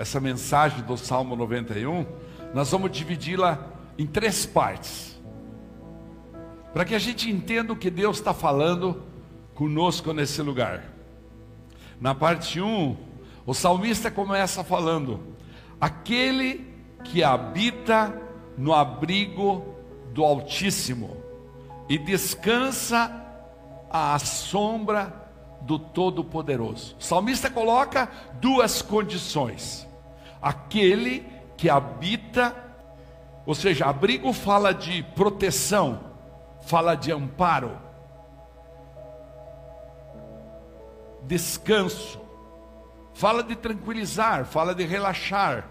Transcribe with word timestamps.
essa 0.00 0.18
mensagem 0.18 0.82
do 0.84 0.96
Salmo 0.96 1.36
91, 1.36 2.06
nós 2.54 2.70
vamos 2.70 2.90
dividi-la 2.90 3.66
em 3.98 4.06
três 4.06 4.46
partes. 4.46 5.20
Para 6.72 6.86
que 6.86 6.94
a 6.94 6.98
gente 6.98 7.30
entenda 7.30 7.74
o 7.74 7.76
que 7.76 7.90
Deus 7.90 8.16
está 8.16 8.32
falando 8.32 9.02
conosco 9.54 10.14
nesse 10.14 10.40
lugar. 10.40 10.84
Na 12.00 12.14
parte 12.14 12.62
1, 12.62 12.96
o 13.44 13.52
salmista 13.52 14.10
começa 14.10 14.64
falando: 14.64 15.20
Aquele 15.78 16.66
que 17.04 17.22
habita 17.22 18.18
no 18.56 18.72
abrigo 18.72 19.74
do 20.14 20.24
Altíssimo 20.24 21.14
e 21.90 21.98
descansa 21.98 23.14
à 23.90 24.18
sombra 24.18 25.28
do 25.60 25.78
Todo-Poderoso. 25.78 26.96
O 26.98 27.04
salmista 27.04 27.50
coloca 27.50 28.08
duas 28.40 28.80
condições: 28.80 29.89
aquele 30.40 31.26
que 31.56 31.68
habita, 31.68 32.54
ou 33.44 33.54
seja, 33.54 33.86
abrigo 33.86 34.32
fala 34.32 34.72
de 34.72 35.02
proteção, 35.14 36.00
fala 36.62 36.94
de 36.94 37.12
amparo, 37.12 37.76
descanso, 41.22 42.20
fala 43.12 43.42
de 43.42 43.54
tranquilizar, 43.54 44.44
fala 44.44 44.74
de 44.74 44.84
relaxar, 44.84 45.68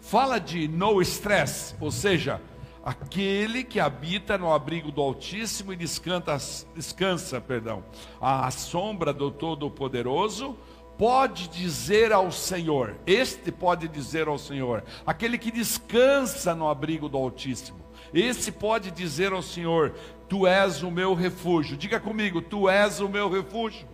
fala 0.00 0.38
de 0.38 0.66
no 0.66 1.00
stress, 1.02 1.76
ou 1.80 1.90
seja, 1.90 2.40
aquele 2.84 3.62
que 3.62 3.78
habita 3.78 4.36
no 4.38 4.52
abrigo 4.52 4.90
do 4.90 5.00
Altíssimo 5.00 5.72
e 5.72 5.76
descansa, 5.76 6.66
descansa 6.74 7.40
perdão, 7.40 7.84
à 8.20 8.50
sombra 8.50 9.12
do 9.12 9.30
Todo-Poderoso, 9.30 10.56
pode 11.00 11.48
dizer 11.48 12.12
ao 12.12 12.30
Senhor, 12.30 12.94
este 13.06 13.50
pode 13.50 13.88
dizer 13.88 14.28
ao 14.28 14.36
Senhor, 14.36 14.84
aquele 15.06 15.38
que 15.38 15.50
descansa 15.50 16.54
no 16.54 16.68
abrigo 16.68 17.08
do 17.08 17.16
Altíssimo, 17.16 17.80
esse 18.12 18.52
pode 18.52 18.90
dizer 18.90 19.32
ao 19.32 19.40
Senhor: 19.40 19.94
Tu 20.28 20.46
és 20.46 20.82
o 20.82 20.90
meu 20.90 21.14
refúgio. 21.14 21.74
Diga 21.74 21.98
comigo: 21.98 22.42
Tu 22.42 22.68
és 22.68 23.00
o 23.00 23.08
meu 23.08 23.30
refúgio. 23.30 23.88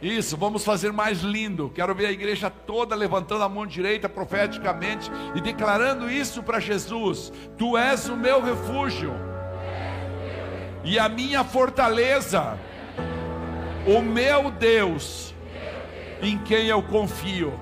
Isso, 0.00 0.36
vamos 0.36 0.62
fazer 0.62 0.92
mais 0.92 1.22
lindo. 1.22 1.72
Quero 1.74 1.96
ver 1.96 2.06
a 2.06 2.12
igreja 2.12 2.48
toda 2.48 2.94
levantando 2.94 3.42
a 3.42 3.48
mão 3.48 3.66
direita 3.66 4.08
profeticamente 4.08 5.10
e 5.34 5.40
declarando 5.40 6.08
isso 6.08 6.44
para 6.44 6.60
Jesus: 6.60 7.32
Tu 7.58 7.76
és 7.76 8.08
o 8.08 8.16
meu 8.16 8.40
refúgio 8.40 9.12
e 10.84 10.96
a 10.96 11.08
minha 11.08 11.42
fortaleza, 11.42 12.56
o 13.84 14.00
meu 14.00 14.48
Deus, 14.52 15.34
em 16.22 16.38
quem 16.38 16.66
eu 16.66 16.82
confio. 16.82 17.52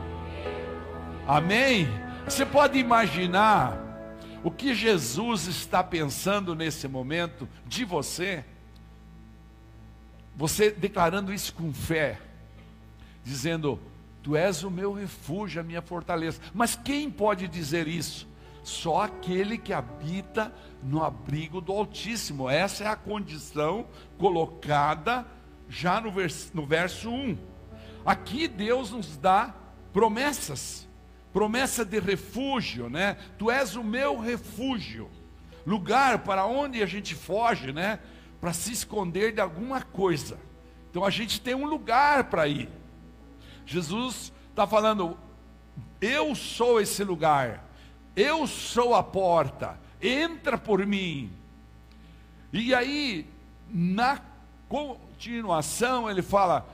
Amém? 1.27 1.89
Você 2.25 2.45
pode 2.45 2.79
imaginar 2.79 3.79
o 4.43 4.51
que 4.51 4.75
Jesus 4.75 5.47
está 5.47 5.83
pensando 5.83 6.55
nesse 6.55 6.87
momento 6.87 7.49
de 7.67 7.85
você? 7.85 8.45
Você 10.37 10.71
declarando 10.71 11.33
isso 11.33 11.55
com 11.55 11.73
fé, 11.73 12.19
dizendo: 13.25 13.81
Tu 14.23 14.37
és 14.37 14.63
o 14.63 14.71
meu 14.71 14.93
refúgio, 14.93 15.61
a 15.61 15.65
minha 15.65 15.83
fortaleza. 15.83 16.41
Mas 16.53 16.75
quem 16.75 17.11
pode 17.11 17.47
dizer 17.49 17.87
isso? 17.87 18.27
Só 18.63 19.03
aquele 19.03 19.59
que 19.59 19.73
habita 19.73 20.53
no 20.83 21.03
abrigo 21.05 21.61
do 21.61 21.73
Altíssimo. 21.73 22.49
Essa 22.49 22.85
é 22.85 22.87
a 22.87 22.97
condição 22.97 23.87
colocada 24.19 25.27
já 25.69 26.01
no 26.01 26.11
verso, 26.11 26.51
no 26.55 26.67
verso 26.67 27.11
1. 27.11 27.54
Aqui 28.05 28.49
Deus 28.49 28.91
nos 28.91 29.17
dá 29.17 29.55
promessas, 29.93 30.89
promessa 31.33 31.85
de 31.85 31.99
refúgio, 31.99 32.89
né? 32.89 33.17
Tu 33.39 33.51
és 33.51 33.77
o 33.77 33.85
meu 33.85 34.19
refúgio, 34.19 35.11
lugar 35.67 36.19
para 36.19 36.47
onde 36.47 36.83
a 36.83 36.87
gente 36.87 37.15
foge, 37.15 37.73
né? 37.73 37.99
para 38.45 38.53
se 38.53 38.73
esconder 38.73 39.33
de 39.33 39.41
alguma 39.41 39.81
coisa. 39.81 40.39
Então 40.91 41.03
a 41.03 41.09
gente 41.09 41.41
tem 41.41 41.55
um 41.55 41.65
lugar 41.65 42.25
para 42.25 42.47
ir. 42.47 42.69
Jesus 43.65 44.31
está 44.51 44.67
falando: 44.67 45.17
eu 45.99 46.35
sou 46.35 46.79
esse 46.79 47.03
lugar, 47.03 47.65
eu 48.15 48.47
sou 48.47 48.95
a 48.95 49.03
porta, 49.03 49.81
entra 49.99 50.59
por 50.59 50.85
mim. 50.85 51.33
E 52.53 52.75
aí, 52.75 53.27
na 53.67 54.21
continuação, 54.69 56.11
ele 56.11 56.21
fala: 56.21 56.69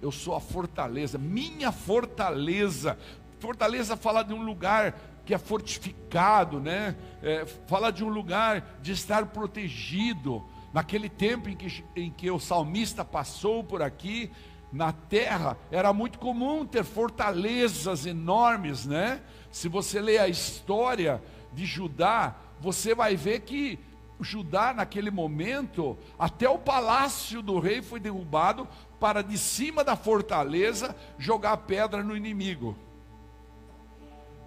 eu 0.00 0.12
sou 0.12 0.34
a 0.34 0.40
fortaleza, 0.40 1.18
minha 1.18 1.72
fortaleza. 1.72 2.98
Fortaleza 3.38 3.96
fala 3.96 4.22
de 4.22 4.32
um 4.32 4.42
lugar 4.42 4.98
que 5.24 5.34
é 5.34 5.38
fortificado, 5.38 6.60
né? 6.60 6.96
É, 7.22 7.44
fala 7.66 7.90
de 7.90 8.04
um 8.04 8.08
lugar 8.08 8.78
de 8.80 8.92
estar 8.92 9.26
protegido 9.26 10.44
Naquele 10.72 11.08
tempo 11.08 11.48
em 11.48 11.56
que, 11.56 11.84
em 11.96 12.10
que 12.10 12.30
o 12.30 12.38
salmista 12.38 13.04
passou 13.04 13.64
por 13.64 13.82
aqui, 13.82 14.30
na 14.70 14.92
terra, 14.92 15.56
era 15.70 15.94
muito 15.94 16.18
comum 16.18 16.66
ter 16.66 16.84
fortalezas 16.84 18.04
enormes, 18.04 18.84
né? 18.84 19.22
Se 19.50 19.66
você 19.66 19.98
ler 19.98 20.18
a 20.18 20.28
história 20.28 21.22
de 21.54 21.64
Judá, 21.64 22.36
você 22.60 22.94
vai 22.94 23.16
ver 23.16 23.40
que 23.40 23.78
Judá, 24.20 24.74
naquele 24.74 25.10
momento, 25.10 25.96
até 26.18 26.48
o 26.48 26.58
palácio 26.58 27.40
do 27.40 27.58
rei 27.58 27.82
foi 27.82 28.00
derrubado 28.00 28.66
para 28.98 29.22
de 29.22 29.38
cima 29.38 29.84
da 29.84 29.94
fortaleza 29.94 30.94
jogar 31.18 31.56
pedra 31.58 32.02
no 32.02 32.16
inimigo. 32.16 32.76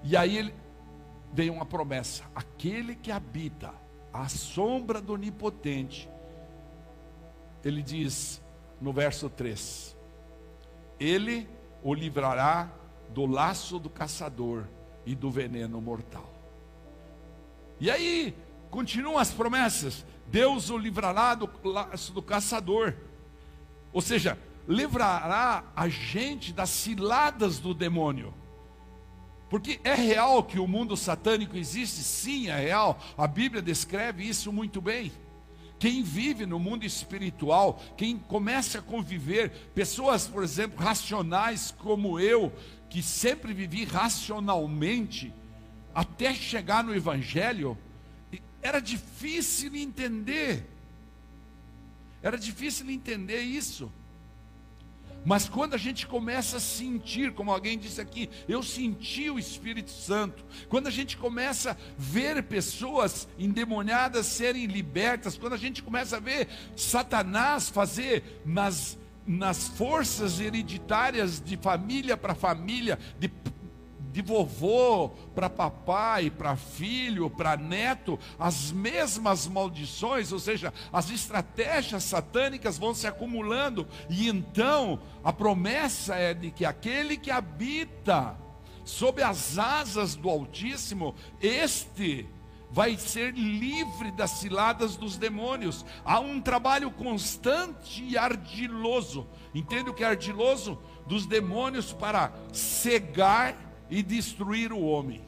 E 0.03 0.17
aí 0.17 0.37
ele, 0.37 0.53
veio 1.31 1.53
uma 1.53 1.65
promessa: 1.65 2.23
aquele 2.35 2.95
que 2.95 3.11
habita 3.11 3.73
a 4.13 4.27
sombra 4.27 4.99
do 4.99 5.13
Onipotente 5.13 6.09
ele 7.63 7.81
diz 7.81 8.41
no 8.79 8.91
verso 8.91 9.29
3: 9.29 9.95
Ele 10.99 11.47
o 11.83 11.93
livrará 11.93 12.71
do 13.09 13.25
laço 13.25 13.79
do 13.79 13.89
caçador 13.89 14.65
e 15.05 15.15
do 15.15 15.29
veneno 15.29 15.79
mortal. 15.79 16.29
E 17.79 17.89
aí, 17.89 18.35
continuam 18.71 19.19
as 19.19 19.31
promessas: 19.31 20.03
Deus 20.27 20.71
o 20.71 20.77
livrará 20.77 21.35
do 21.35 21.49
laço 21.63 22.11
do 22.13 22.21
caçador, 22.21 22.95
ou 23.93 24.01
seja, 24.01 24.39
livrará 24.67 25.65
a 25.75 25.87
gente 25.89 26.53
das 26.53 26.69
ciladas 26.69 27.59
do 27.59 27.73
demônio. 27.73 28.33
Porque 29.49 29.81
é 29.83 29.93
real 29.93 30.41
que 30.43 30.57
o 30.57 30.67
mundo 30.67 30.95
satânico 30.95 31.57
existe? 31.57 32.01
Sim, 32.01 32.47
é 32.47 32.57
real. 32.57 32.97
A 33.17 33.27
Bíblia 33.27 33.61
descreve 33.61 34.23
isso 34.23 34.51
muito 34.53 34.79
bem. 34.79 35.11
Quem 35.77 36.03
vive 36.03 36.45
no 36.45 36.57
mundo 36.57 36.85
espiritual, 36.85 37.81
quem 37.97 38.17
começa 38.17 38.79
a 38.79 38.81
conviver, 38.81 39.49
pessoas, 39.75 40.25
por 40.25 40.41
exemplo, 40.41 40.81
racionais 40.81 41.75
como 41.79 42.17
eu, 42.17 42.53
que 42.89 43.03
sempre 43.03 43.53
vivi 43.53 43.83
racionalmente, 43.83 45.33
até 45.93 46.33
chegar 46.33 46.83
no 46.83 46.95
Evangelho, 46.95 47.77
era 48.61 48.79
difícil 48.79 49.75
entender. 49.75 50.65
Era 52.21 52.37
difícil 52.37 52.89
entender 52.89 53.41
isso. 53.41 53.91
Mas 55.23 55.47
quando 55.47 55.75
a 55.75 55.77
gente 55.77 56.07
começa 56.07 56.57
a 56.57 56.59
sentir, 56.59 57.33
como 57.33 57.51
alguém 57.51 57.77
disse 57.77 58.01
aqui, 58.01 58.29
eu 58.47 58.63
senti 58.63 59.29
o 59.29 59.37
Espírito 59.37 59.91
Santo. 59.91 60.43
Quando 60.67 60.87
a 60.87 60.91
gente 60.91 61.15
começa 61.15 61.71
a 61.71 61.75
ver 61.97 62.41
pessoas 62.43 63.27
endemoniadas 63.37 64.25
serem 64.25 64.65
libertas, 64.65 65.37
quando 65.37 65.53
a 65.53 65.57
gente 65.57 65.83
começa 65.83 66.17
a 66.17 66.19
ver 66.19 66.47
Satanás 66.75 67.69
fazer 67.69 68.41
nas, 68.43 68.97
nas 69.25 69.67
forças 69.67 70.39
hereditárias 70.39 71.39
de 71.39 71.55
família 71.55 72.17
para 72.17 72.33
família, 72.33 72.97
de 73.19 73.27
de 74.11 74.21
vovô 74.21 75.09
para 75.33 75.49
papai, 75.49 76.29
para 76.29 76.55
filho, 76.55 77.29
para 77.29 77.55
neto, 77.57 78.19
as 78.37 78.71
mesmas 78.71 79.47
maldições, 79.47 80.31
ou 80.31 80.39
seja, 80.39 80.73
as 80.91 81.09
estratégias 81.09 82.03
satânicas 82.03 82.77
vão 82.77 82.93
se 82.93 83.07
acumulando, 83.07 83.87
e 84.09 84.27
então 84.27 84.99
a 85.23 85.31
promessa 85.31 86.15
é 86.15 86.33
de 86.33 86.51
que 86.51 86.65
aquele 86.65 87.17
que 87.17 87.31
habita 87.31 88.37
sob 88.83 89.21
as 89.21 89.57
asas 89.57 90.15
do 90.15 90.29
Altíssimo, 90.29 91.15
este 91.39 92.27
vai 92.71 92.97
ser 92.97 93.33
livre 93.33 94.11
das 94.11 94.31
ciladas 94.31 94.95
dos 94.95 95.17
demônios. 95.17 95.85
Há 96.05 96.19
um 96.19 96.39
trabalho 96.39 96.89
constante 96.89 98.01
e 98.03 98.17
ardiloso. 98.17 99.27
Entende 99.53 99.89
o 99.89 99.93
que 99.93 100.03
é 100.03 100.07
ardiloso? 100.07 100.79
Dos 101.05 101.25
demônios 101.25 101.91
para 101.91 102.31
cegar 102.53 103.70
e 103.91 104.01
destruir 104.01 104.71
o 104.71 104.81
homem. 104.81 105.21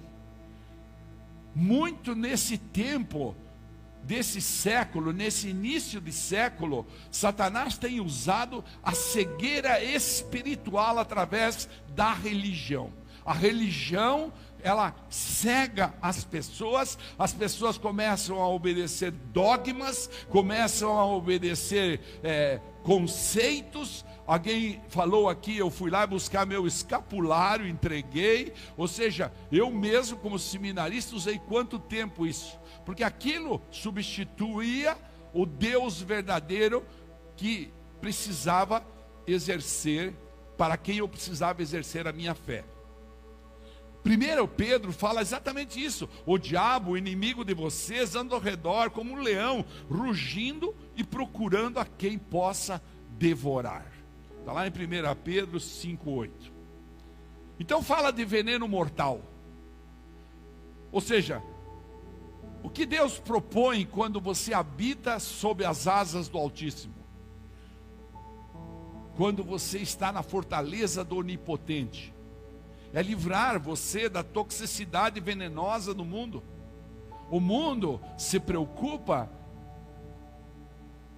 Muito 1.53 2.15
nesse 2.15 2.57
tempo, 2.57 3.35
desse 4.03 4.41
século, 4.41 5.11
nesse 5.11 5.49
início 5.49 6.01
de 6.01 6.11
século, 6.11 6.87
Satanás 7.11 7.77
tem 7.77 7.99
usado 7.99 8.63
a 8.81 8.93
cegueira 8.93 9.83
espiritual 9.83 10.97
através 10.97 11.69
da 11.89 12.13
religião. 12.13 12.91
A 13.25 13.33
religião, 13.33 14.33
ela 14.61 14.95
cega 15.09 15.93
as 16.01 16.23
pessoas, 16.23 16.97
as 17.19 17.33
pessoas 17.33 17.77
começam 17.77 18.41
a 18.41 18.47
obedecer 18.47 19.11
dogmas, 19.11 20.09
começam 20.29 20.97
a 20.97 21.05
obedecer 21.05 22.01
é, 22.23 22.59
conceitos. 22.81 24.03
Alguém 24.25 24.81
falou 24.87 25.29
aqui, 25.29 25.57
eu 25.57 25.69
fui 25.69 25.91
lá 25.91 26.07
buscar 26.07 26.45
meu 26.45 26.65
escapulário, 26.65 27.67
entreguei. 27.67 28.53
Ou 28.77 28.87
seja, 28.87 29.31
eu 29.51 29.69
mesmo, 29.69 30.17
como 30.17 30.39
seminarista, 30.39 31.15
usei 31.15 31.37
quanto 31.37 31.77
tempo 31.77 32.25
isso? 32.25 32.57
Porque 32.85 33.03
aquilo 33.03 33.61
substituía 33.69 34.97
o 35.33 35.45
Deus 35.45 36.01
verdadeiro 36.01 36.85
que 37.35 37.71
precisava 37.99 38.85
exercer, 39.27 40.13
para 40.57 40.77
quem 40.77 40.97
eu 40.97 41.07
precisava 41.07 41.61
exercer 41.61 42.07
a 42.07 42.13
minha 42.13 42.35
fé. 42.35 42.63
Primeiro 44.03 44.45
Pedro 44.47 44.91
fala 44.91 45.21
exatamente 45.21 45.83
isso. 45.83 46.09
O 46.25 46.37
diabo, 46.37 46.91
o 46.91 46.97
inimigo 46.97 47.45
de 47.45 47.53
vocês, 47.53 48.15
anda 48.15 48.35
ao 48.35 48.41
redor 48.41 48.89
como 48.89 49.13
um 49.13 49.21
leão, 49.21 49.65
rugindo 49.89 50.75
e 50.95 51.03
procurando 51.03 51.79
a 51.79 51.85
quem 51.85 52.17
possa 52.17 52.83
devorar. 53.17 53.92
Está 54.43 54.51
lá 54.51 54.67
em 54.67 54.69
1 54.69 54.73
Pedro 55.23 55.57
5,8. 55.57 56.51
Então 57.57 57.81
fala 57.81 58.11
de 58.11 58.25
veneno 58.25 58.67
mortal. 58.67 59.21
Ou 60.91 60.99
seja, 60.99 61.41
o 62.61 62.69
que 62.69 62.85
Deus 62.85 63.17
propõe 63.17 63.85
quando 63.85 64.19
você 64.19 64.53
habita 64.53 65.17
sob 65.17 65.63
as 65.63 65.87
asas 65.87 66.27
do 66.27 66.37
Altíssimo? 66.37 66.93
Quando 69.15 69.45
você 69.45 69.79
está 69.79 70.11
na 70.11 70.21
fortaleza 70.21 71.05
do 71.05 71.19
Onipotente, 71.19 72.13
é 72.91 73.01
livrar 73.01 73.57
você 73.57 74.09
da 74.09 74.23
toxicidade 74.25 75.21
venenosa 75.21 75.93
do 75.93 76.03
mundo. 76.03 76.43
O 77.31 77.39
mundo 77.39 78.01
se 78.17 78.41
preocupa 78.41 79.31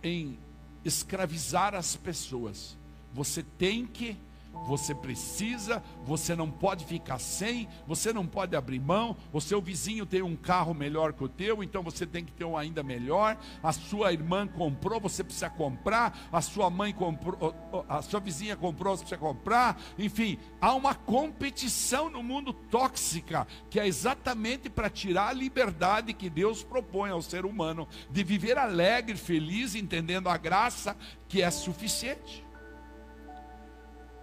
em 0.03 0.37
escravizar 0.83 1.73
as 1.73 1.95
pessoas. 1.95 2.77
Você 3.15 3.41
tem 3.41 3.85
que 3.85 4.17
você 4.63 4.95
precisa, 4.95 5.83
você 6.03 6.35
não 6.35 6.49
pode 6.49 6.85
ficar 6.85 7.19
sem, 7.19 7.67
você 7.85 8.11
não 8.11 8.25
pode 8.25 8.55
abrir 8.55 8.79
mão. 8.79 9.15
O 9.31 9.41
seu 9.41 9.61
vizinho 9.61 10.05
tem 10.05 10.21
um 10.21 10.35
carro 10.35 10.73
melhor 10.73 11.13
que 11.13 11.23
o 11.23 11.29
teu, 11.29 11.61
então 11.61 11.83
você 11.83 12.05
tem 12.05 12.23
que 12.23 12.31
ter 12.31 12.45
um 12.45 12.57
ainda 12.57 12.81
melhor. 12.81 13.37
A 13.61 13.71
sua 13.71 14.13
irmã 14.13 14.47
comprou, 14.47 14.99
você 14.99 15.23
precisa 15.23 15.49
comprar. 15.49 16.27
A 16.31 16.41
sua 16.41 16.69
mãe 16.69 16.93
comprou, 16.93 17.53
a 17.87 18.01
sua 18.01 18.19
vizinha 18.19 18.55
comprou, 18.55 18.95
você 18.95 19.03
precisa 19.03 19.19
comprar. 19.21 19.79
Enfim, 19.99 20.39
há 20.59 20.73
uma 20.73 20.95
competição 20.95 22.09
no 22.09 22.23
mundo 22.23 22.53
tóxica 22.53 23.47
que 23.69 23.79
é 23.79 23.85
exatamente 23.85 24.69
para 24.69 24.89
tirar 24.89 25.29
a 25.29 25.33
liberdade 25.33 26.13
que 26.13 26.29
Deus 26.29 26.63
propõe 26.63 27.11
ao 27.11 27.21
ser 27.21 27.45
humano 27.45 27.87
de 28.09 28.23
viver 28.23 28.57
alegre, 28.57 29.15
feliz, 29.15 29.75
entendendo 29.75 30.27
a 30.27 30.37
graça 30.37 30.95
que 31.27 31.41
é 31.41 31.51
suficiente 31.51 32.44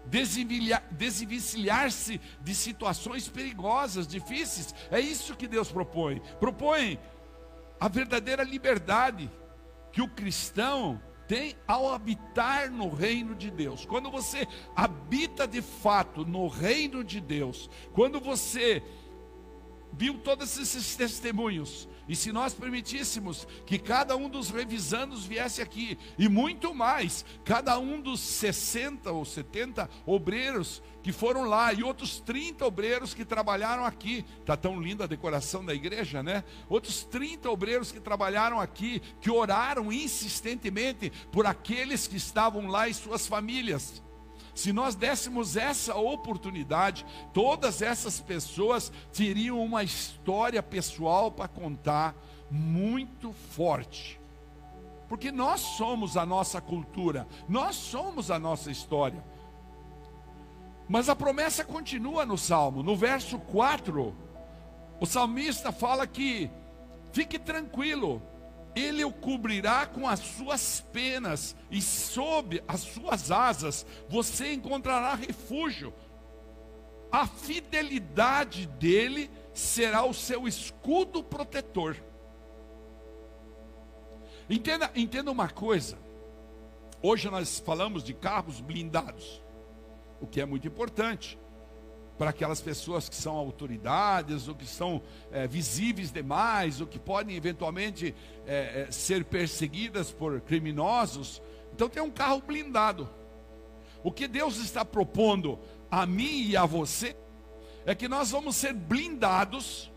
desvencilhar-se 0.07 2.21
de 2.41 2.55
situações 2.55 3.29
perigosas, 3.29 4.07
difíceis. 4.07 4.75
É 4.91 5.01
isso 5.01 5.37
que 5.37 5.49
Deus 5.49 5.71
propõe. 5.71 6.21
Propõe 6.39 6.99
a 7.81 7.89
verdadeira 7.89 8.43
liberdade 8.43 9.31
que 9.93 10.03
o 10.03 10.09
cristão 10.09 11.01
tem 11.27 11.57
ao 11.67 11.93
habitar 11.93 12.71
no 12.71 12.89
reino 12.89 13.35
de 13.35 13.51
Deus. 13.51 13.85
Quando 13.85 14.11
você 14.11 14.47
habita 14.77 15.47
de 15.47 15.63
fato 15.63 16.27
no 16.27 16.49
reino 16.49 17.03
de 17.03 17.21
Deus, 17.21 17.71
quando 17.93 18.21
você 18.21 18.83
viu 19.93 20.19
todos 20.19 20.59
esses 20.59 20.97
testemunhos, 20.97 21.89
e 22.09 22.17
se 22.17 22.33
nós 22.33 22.53
permitíssemos 22.53 23.47
que 23.65 23.79
cada 23.79 24.17
um 24.17 24.29
dos 24.29 24.51
revisandos 24.51 25.25
viesse 25.25 25.63
aqui, 25.63 25.97
e 26.19 26.29
muito 26.29 26.75
mais, 26.75 27.25
cada 27.45 27.79
um 27.79 28.01
dos 28.01 28.21
60 28.21 29.11
ou 29.13 29.25
70 29.25 29.89
obreiros 30.05 30.83
que 31.03 31.13
foram 31.13 31.45
lá, 31.45 31.73
e 31.73 31.83
outros 31.83 32.21
30 32.21 32.67
obreiros 32.67 33.15
que 33.15 33.25
trabalharam 33.25 33.85
aqui, 33.85 34.25
está 34.41 34.57
tão 34.57 34.81
linda 34.81 35.05
a 35.05 35.07
decoração 35.07 35.65
da 35.65 35.75
igreja, 35.75 36.23
né? 36.23 36.45
Outros 36.69 37.05
30 37.05 37.51
obreiros 37.51 37.91
que 37.91 38.01
trabalharam 38.01 38.61
aqui, 38.61 39.01
que 39.21 39.31
oraram 39.31 39.93
insistentemente 39.93 41.11
por 41.31 41.47
aqueles 41.47 42.07
que 42.07 42.17
estavam 42.17 42.67
lá 42.69 42.89
e 42.89 42.95
suas 42.95 43.27
famílias. 43.27 44.03
Se 44.55 44.73
nós 44.73 44.95
dessemos 44.95 45.57
essa 45.57 45.95
oportunidade, 45.97 47.07
todas 47.33 47.81
essas 47.81 48.21
pessoas 48.21 48.93
teriam 49.13 49.63
uma 49.63 49.83
história 49.83 50.63
pessoal 50.63 51.31
para 51.31 51.49
contar 51.49 52.15
muito 52.51 53.33
forte. 53.33 54.21
Porque 55.09 55.33
nós 55.33 55.61
somos 55.61 56.17
a 56.17 56.25
nossa 56.25 56.61
cultura, 56.61 57.27
nós 57.49 57.77
somos 57.77 58.31
a 58.31 58.39
nossa 58.39 58.71
história. 58.71 59.25
Mas 60.89 61.09
a 61.09 61.17
promessa 61.17 61.65
continua 61.65 62.27
no 62.27 62.37
Salmo, 62.37 62.83
no 62.83 62.95
verso 62.95 63.39
4, 63.39 64.15
o 65.01 65.07
salmista 65.07 65.73
fala 65.73 66.07
que 66.07 66.51
fique 67.13 67.39
tranquilo, 67.39 68.23
ele 68.75 69.05
o 69.05 69.13
cobrirá 69.13 69.87
com 69.87 70.09
as 70.09 70.21
suas 70.21 70.81
penas, 70.93 71.55
e 71.71 71.81
sob 71.83 72.63
as 72.67 72.81
suas 72.81 73.31
asas 73.31 73.87
você 74.09 74.53
encontrará 74.53 75.15
refúgio. 75.15 75.93
A 77.11 77.27
fidelidade 77.27 78.67
dele 78.67 79.31
será 79.53 80.05
o 80.05 80.15
seu 80.15 80.49
escudo 80.49 81.23
protetor. 81.23 81.97
Entenda, 84.49 84.91
entenda 84.95 85.31
uma 85.31 85.49
coisa. 85.49 85.99
Hoje 87.03 87.29
nós 87.31 87.59
falamos 87.59 88.03
de 88.03 88.15
carros 88.15 88.61
blindados, 88.61 89.43
o 90.21 90.27
que 90.27 90.41
é 90.41 90.47
muito 90.47 90.67
importante 90.67 91.39
para 92.19 92.31
aquelas 92.31 92.61
pessoas 92.61 93.09
que 93.09 93.17
são 93.17 93.35
autoridades, 93.35 94.49
ou 94.49 94.55
que 94.55 94.67
são 94.67 95.03
é, 95.31 95.47
visíveis 95.47 96.13
demais, 96.13 96.81
ou 96.81 96.87
que 96.87 96.99
podem 96.99 97.37
eventualmente 97.37 98.15
é, 98.47 98.87
é, 98.89 98.93
ser 98.93 99.25
perseguidas 99.25 100.11
por 100.11 100.41
criminosos. 100.41 101.43
Então 101.75 101.89
tem 101.89 102.03
um 102.03 102.11
carro 102.11 102.43
blindado. 102.47 103.09
O 104.05 104.11
que 104.11 104.29
Deus 104.29 104.59
está 104.59 104.85
propondo 104.85 105.59
a 105.91 106.07
mim 106.07 106.49
e 106.49 106.57
a 106.57 106.67
você 106.67 107.17
é 107.85 107.95
que 107.95 108.09
nós 108.09 108.31
vamos 108.31 108.57
ser 108.57 108.73
blindados 108.73 109.91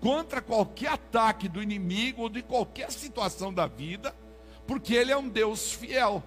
contra 0.00 0.42
qualquer 0.42 0.88
ataque 0.88 1.48
do 1.48 1.62
inimigo 1.62 2.22
ou 2.22 2.28
de 2.28 2.42
qualquer 2.42 2.92
situação 2.92 3.52
da 3.52 3.66
vida, 3.66 4.14
porque 4.66 4.94
Ele 4.94 5.10
é 5.10 5.16
um 5.16 5.28
Deus 5.28 5.72
fiel. 5.72 6.22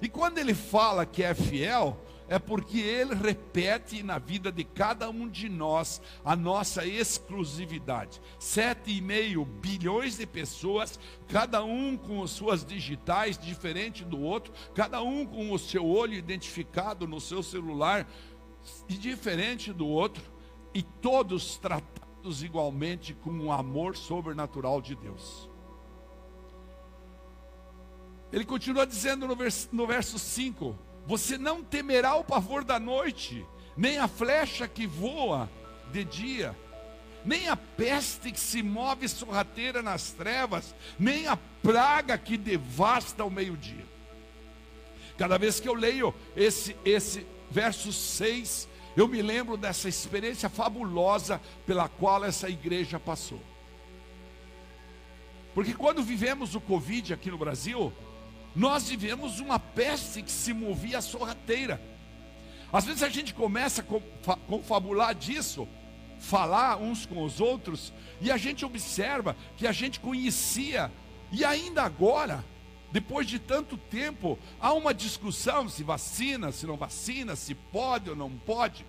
E 0.00 0.08
quando 0.08 0.38
Ele 0.38 0.54
fala 0.54 1.04
que 1.04 1.22
é 1.22 1.34
fiel, 1.34 2.00
é 2.28 2.38
porque 2.38 2.78
Ele 2.78 3.14
repete 3.14 4.02
na 4.02 4.18
vida 4.18 4.52
de 4.52 4.62
cada 4.62 5.08
um 5.08 5.26
de 5.26 5.48
nós 5.48 6.00
a 6.24 6.36
nossa 6.36 6.86
exclusividade. 6.86 8.20
Sete 8.38 8.96
e 8.96 9.00
meio 9.00 9.44
bilhões 9.44 10.18
de 10.18 10.26
pessoas, 10.26 11.00
cada 11.26 11.64
um 11.64 11.96
com 11.96 12.22
as 12.22 12.30
suas 12.30 12.64
digitais 12.64 13.38
diferente 13.38 14.04
do 14.04 14.20
outro, 14.20 14.52
cada 14.74 15.02
um 15.02 15.24
com 15.24 15.50
o 15.52 15.58
seu 15.58 15.86
olho 15.86 16.14
identificado 16.14 17.06
no 17.06 17.20
seu 17.20 17.42
celular 17.42 18.06
e 18.88 18.94
diferente 18.94 19.72
do 19.72 19.86
outro, 19.86 20.22
e 20.74 20.82
todos 20.82 21.56
tratados 21.56 22.42
igualmente 22.42 23.14
com 23.14 23.30
o 23.38 23.50
amor 23.50 23.96
sobrenatural 23.96 24.82
de 24.82 24.94
Deus. 24.94 25.48
Ele 28.30 28.44
continua 28.44 28.86
dizendo 28.86 29.26
no 29.26 29.34
verso, 29.34 29.68
no 29.72 29.86
verso 29.86 30.18
5: 30.18 30.76
você 31.08 31.38
não 31.38 31.64
temerá 31.64 32.16
o 32.16 32.22
pavor 32.22 32.62
da 32.62 32.78
noite, 32.78 33.42
nem 33.74 33.96
a 33.96 34.06
flecha 34.06 34.68
que 34.68 34.86
voa 34.86 35.48
de 35.90 36.04
dia, 36.04 36.54
nem 37.24 37.48
a 37.48 37.56
peste 37.56 38.30
que 38.30 38.38
se 38.38 38.62
move 38.62 39.08
sorrateira 39.08 39.80
nas 39.80 40.10
trevas, 40.10 40.74
nem 40.98 41.26
a 41.26 41.38
praga 41.62 42.18
que 42.18 42.36
devasta 42.36 43.22
ao 43.22 43.30
meio-dia. 43.30 43.86
Cada 45.16 45.38
vez 45.38 45.58
que 45.58 45.66
eu 45.66 45.72
leio 45.72 46.14
esse, 46.36 46.76
esse 46.84 47.26
verso 47.50 47.90
6, 47.90 48.68
eu 48.94 49.08
me 49.08 49.22
lembro 49.22 49.56
dessa 49.56 49.88
experiência 49.88 50.50
fabulosa 50.50 51.40
pela 51.66 51.88
qual 51.88 52.22
essa 52.22 52.50
igreja 52.50 53.00
passou. 53.00 53.40
Porque 55.54 55.72
quando 55.72 56.02
vivemos 56.02 56.54
o 56.54 56.60
Covid 56.60 57.14
aqui 57.14 57.30
no 57.30 57.38
Brasil, 57.38 57.90
nós 58.58 58.88
vivemos 58.88 59.38
uma 59.38 59.60
peste 59.60 60.20
que 60.20 60.32
se 60.32 60.52
movia 60.52 61.00
sorrateira. 61.00 61.80
Às 62.72 62.84
vezes 62.84 63.04
a 63.04 63.08
gente 63.08 63.32
começa 63.32 63.82
a 63.82 64.36
confabular 64.48 65.14
disso, 65.14 65.68
falar 66.18 66.76
uns 66.76 67.06
com 67.06 67.22
os 67.22 67.40
outros, 67.40 67.92
e 68.20 68.32
a 68.32 68.36
gente 68.36 68.64
observa 68.64 69.36
que 69.56 69.64
a 69.64 69.70
gente 69.70 70.00
conhecia, 70.00 70.90
e 71.30 71.44
ainda 71.44 71.84
agora, 71.84 72.44
depois 72.90 73.28
de 73.28 73.38
tanto 73.38 73.76
tempo, 73.76 74.36
há 74.60 74.72
uma 74.72 74.92
discussão 74.92 75.68
se 75.68 75.84
vacina, 75.84 76.50
se 76.50 76.66
não 76.66 76.76
vacina, 76.76 77.36
se 77.36 77.54
pode 77.54 78.10
ou 78.10 78.16
não 78.16 78.30
pode. 78.30 78.84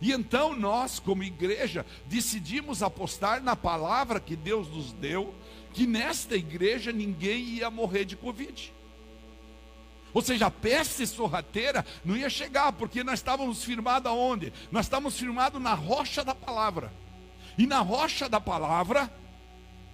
E 0.00 0.12
então 0.12 0.56
nós, 0.56 0.98
como 0.98 1.22
igreja, 1.22 1.84
decidimos 2.06 2.82
apostar 2.82 3.42
na 3.42 3.56
palavra 3.56 4.20
que 4.20 4.36
Deus 4.36 4.68
nos 4.68 4.92
deu, 4.92 5.34
que 5.72 5.86
nesta 5.86 6.36
igreja 6.36 6.92
ninguém 6.92 7.42
ia 7.42 7.70
morrer 7.70 8.04
de 8.04 8.16
Covid. 8.16 8.72
Ou 10.14 10.22
seja, 10.22 10.46
a 10.46 10.50
peste 10.50 11.06
sorrateira 11.06 11.84
não 12.04 12.16
ia 12.16 12.30
chegar, 12.30 12.72
porque 12.72 13.04
nós 13.04 13.18
estávamos 13.18 13.62
firmados 13.62 14.10
aonde? 14.10 14.52
Nós 14.70 14.86
estávamos 14.86 15.18
firmados 15.18 15.60
na 15.60 15.74
rocha 15.74 16.24
da 16.24 16.34
palavra. 16.34 16.92
E 17.56 17.66
na 17.66 17.80
rocha 17.80 18.28
da 18.28 18.40
palavra 18.40 19.12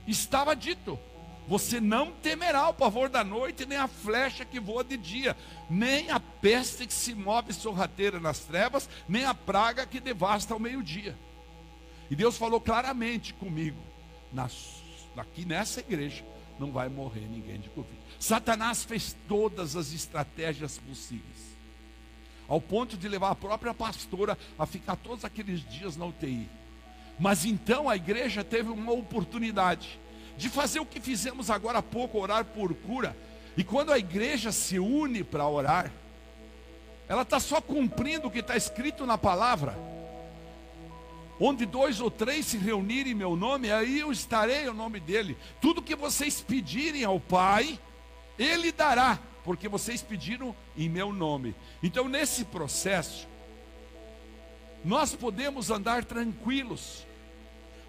estava 0.07 0.55
dito: 0.55 0.99
você 1.47 1.81
não 1.81 2.11
temerá 2.11 2.69
o 2.69 2.75
pavor 2.75 3.09
da 3.09 3.23
noite, 3.23 3.67
nem 3.67 3.77
a 3.77 3.87
flecha 3.87 4.45
que 4.45 4.59
voa 4.59 4.83
de 4.83 4.97
dia, 4.97 5.37
nem 5.69 6.11
a 6.11 6.19
peste 6.19 6.87
que 6.87 6.95
se 6.95 7.15
move 7.15 7.53
sorrateira 7.53 8.19
nas 8.19 8.41
trevas, 8.41 8.89
nem 9.09 9.25
a 9.25 9.35
praga 9.35 9.87
que 9.87 10.01
devasta 10.01 10.55
ao 10.55 10.61
meio-dia. 10.61 11.17
E 12.11 12.17
Deus 12.17 12.39
falou 12.39 12.61
claramente 12.61 13.35
comigo: 13.35 13.79
nas, 14.33 14.83
aqui 15.17 15.45
nessa 15.45 15.81
igreja 15.81 16.25
não 16.59 16.73
vai 16.73 16.89
morrer 16.89 17.27
ninguém 17.29 17.61
de 17.61 17.69
Covid. 17.69 17.99
Satanás 18.19 18.85
fez 18.85 19.15
todas 19.29 19.77
as 19.77 19.93
estratégias 19.93 20.79
possíveis, 20.79 21.57
ao 22.49 22.61
ponto 22.61 22.97
de 22.97 23.07
levar 23.07 23.31
a 23.31 23.35
própria 23.35 23.75
pastora 23.75 24.39
a 24.59 24.65
ficar 24.65 24.97
todos 24.97 25.25
aqueles 25.25 25.61
dias 25.69 25.97
na 25.97 26.07
UTI. 26.07 26.49
Mas 27.19 27.45
então 27.45 27.89
a 27.89 27.97
igreja 27.97 28.43
teve 28.43 28.71
uma 28.71 28.93
oportunidade 28.93 30.01
de 30.37 30.49
fazer 30.49 30.81
o 30.81 30.87
que 30.87 31.01
fizemos 31.01 31.51
agora 31.51 31.79
há 31.79 31.83
pouco, 31.83 32.19
orar 32.19 32.45
por 32.45 32.75
cura. 32.75 33.17
E 33.57 33.63
quando 33.63 33.93
a 33.93 33.99
igreja 33.99 34.51
se 34.51 34.79
une 34.79 35.23
para 35.23 35.47
orar, 35.47 35.91
ela 37.09 37.23
está 37.23 37.39
só 37.39 37.61
cumprindo 37.61 38.29
o 38.29 38.31
que 38.31 38.41
está 38.41 38.57
escrito 38.57 39.07
na 39.07 39.17
palavra. 39.19 39.79
Onde 41.39 41.67
dois 41.67 42.01
ou 42.01 42.11
três 42.11 42.47
se 42.47 42.57
reunirem 42.57 43.13
em 43.13 43.17
meu 43.17 43.37
nome, 43.37 43.71
aí 43.71 44.01
eu 44.01 44.13
estarei 44.13 44.69
o 44.69 44.75
nome 44.75 45.01
dele. 45.01 45.37
Tudo 45.61 45.83
que 45.83 45.97
vocês 45.97 46.41
pedirem 46.41 47.05
ao 47.05 47.19
Pai, 47.19 47.79
Ele 48.39 48.71
dará, 48.71 49.19
porque 49.45 49.69
vocês 49.69 50.01
pediram 50.01 50.55
em 50.77 50.89
meu 50.89 51.13
nome. 51.13 51.55
Então, 51.83 52.09
nesse 52.09 52.45
processo, 52.45 53.27
nós 54.85 55.15
podemos 55.15 55.71
andar 55.71 56.05
tranquilos. 56.05 57.05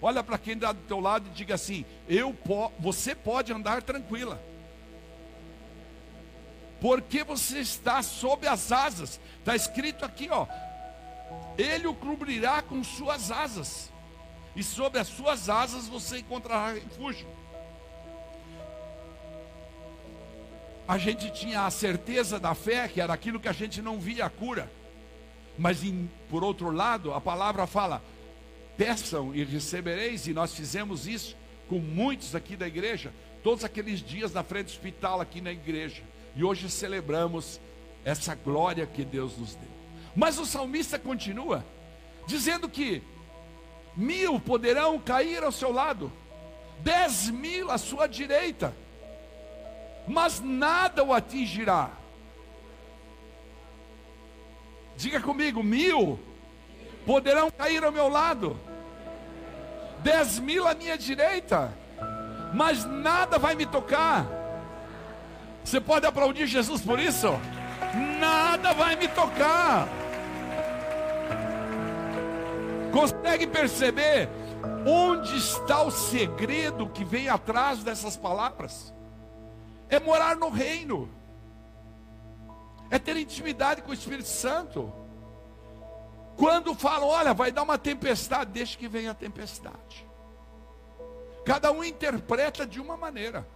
Olha 0.06 0.22
para 0.22 0.38
quem 0.38 0.54
está 0.54 0.72
do 0.72 0.82
teu 0.82 1.00
lado 1.00 1.28
e 1.28 1.32
diga 1.32 1.56
assim: 1.56 1.84
eu 2.08 2.32
po 2.32 2.72
você 2.78 3.16
pode 3.16 3.52
andar 3.52 3.82
tranquila. 3.82 4.40
Porque 6.80 7.24
você 7.24 7.58
está 7.58 8.04
sob 8.04 8.48
as 8.48 8.72
asas. 8.72 9.20
Está 9.40 9.56
escrito 9.56 10.06
aqui, 10.06 10.30
ó. 10.30 10.46
Ele 11.58 11.88
o 11.88 11.96
cobrirá 11.96 12.62
com 12.62 12.84
suas 12.84 13.32
asas. 13.32 13.92
E 14.56 14.62
sob 14.62 15.00
as 15.00 15.08
suas 15.08 15.50
asas 15.50 15.88
você 15.88 16.20
encontrará 16.20 16.74
refúgio. 16.74 17.28
A 20.88 21.00
gente 21.00 21.32
tinha 21.32 21.66
a 21.66 21.72
certeza 21.72 22.40
da 22.40 22.54
fé, 22.54 22.88
que 22.88 23.02
era 23.02 23.12
aquilo 23.12 23.40
que 23.40 23.50
a 23.50 23.54
gente 23.54 23.82
não 23.82 24.00
via 24.00 24.28
a 24.28 24.30
cura. 24.30 24.72
Mas 25.58 25.84
em, 25.84 26.08
por 26.30 26.44
outro 26.44 26.70
lado, 26.70 27.12
a 27.12 27.20
palavra 27.20 27.66
fala: 27.66 28.04
peçam 28.78 29.34
e 29.34 29.44
recebereis, 29.44 30.28
e 30.28 30.34
nós 30.34 30.54
fizemos 30.54 31.08
isso 31.08 31.36
com 31.68 31.80
muitos 31.80 32.36
aqui 32.36 32.56
da 32.56 32.68
igreja, 32.68 33.14
todos 33.44 33.64
aqueles 33.64 34.02
dias 34.02 34.34
na 34.34 34.44
frente 34.44 34.68
do 34.68 34.72
hospital 34.72 35.22
aqui 35.22 35.42
na 35.42 35.52
igreja, 35.52 36.04
e 36.36 36.44
hoje 36.44 36.70
celebramos 36.70 37.60
essa 38.04 38.36
glória 38.36 38.86
que 38.86 39.04
Deus 39.04 39.38
nos 39.38 39.56
deu. 39.56 39.70
Mas 40.16 40.38
o 40.38 40.46
salmista 40.46 41.00
continua 41.00 41.66
dizendo 42.28 42.68
que 42.70 43.02
mil 43.96 44.40
poderão 44.40 45.00
cair 45.00 45.44
ao 45.44 45.52
seu 45.52 45.72
lado, 45.72 46.12
dez 46.80 47.30
mil 47.30 47.72
à 47.72 47.78
sua 47.78 48.08
direita, 48.08 48.76
mas 50.08 50.40
nada 50.40 51.04
o 51.04 51.14
atingirá. 51.14 51.92
Diga 54.98 55.20
comigo, 55.20 55.64
mil 55.64 56.20
poderão 57.06 57.52
cair 57.52 57.84
ao 57.84 57.92
meu 57.92 58.08
lado, 58.10 58.58
dez 60.06 60.38
mil 60.38 60.68
à 60.68 60.76
minha 60.76 60.96
direita, 60.96 61.74
mas 62.54 62.86
nada 62.86 63.40
vai 63.40 63.56
me 63.56 63.66
tocar. 63.66 64.28
Você 65.64 65.82
pode 65.82 66.06
aplaudir 66.06 66.46
Jesus 66.46 66.84
por 66.84 67.00
isso? 67.00 67.28
Nada 68.20 68.72
vai 68.74 68.96
me 68.96 69.08
tocar. 69.08 69.88
Consegue 72.92 73.48
perceber 73.48 74.30
onde 74.86 75.36
está 75.38 75.82
o 75.82 75.90
segredo 75.90 76.88
que 76.88 77.04
vem 77.04 77.28
atrás 77.28 77.84
dessas 77.84 78.16
palavras? 78.16 78.94
É 79.90 80.00
morar 80.00 80.36
no 80.36 80.50
reino, 80.50 81.10
é 82.92 83.00
ter 83.00 83.18
intimidade 83.18 83.82
com 83.82 83.90
o 83.90 83.94
Espírito 83.94 84.30
Santo. 84.30 84.94
Quando 86.38 86.76
falam, 86.76 87.08
olha, 87.08 87.34
vai 87.34 87.52
dar 87.52 87.64
uma 87.64 87.78
tempestade, 87.78 88.52
deixa 88.52 88.78
que 88.78 88.88
venha 88.88 89.12
a 89.12 89.16
tempestade. 89.16 90.06
Cada 91.46 91.72
um 91.72 91.84
interpreta 91.84 92.66
de 92.66 92.80
uma 92.80 92.98
maneira. 92.98 93.48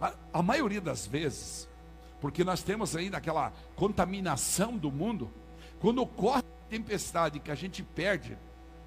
A, 0.00 0.14
a, 0.32 0.42
maioria 0.42 0.80
das 0.80 1.06
vezes, 1.06 1.68
porque 2.20 2.42
nós 2.42 2.62
temos 2.62 2.96
ainda 2.96 3.18
aquela 3.18 3.52
contaminação 3.76 4.76
do 4.76 4.90
mundo, 4.90 5.30
quando 5.78 6.00
ocorre 6.00 6.40
a 6.40 6.70
tempestade 6.70 7.38
que 7.38 7.50
a 7.50 7.54
gente 7.54 7.82
perde, 7.82 8.38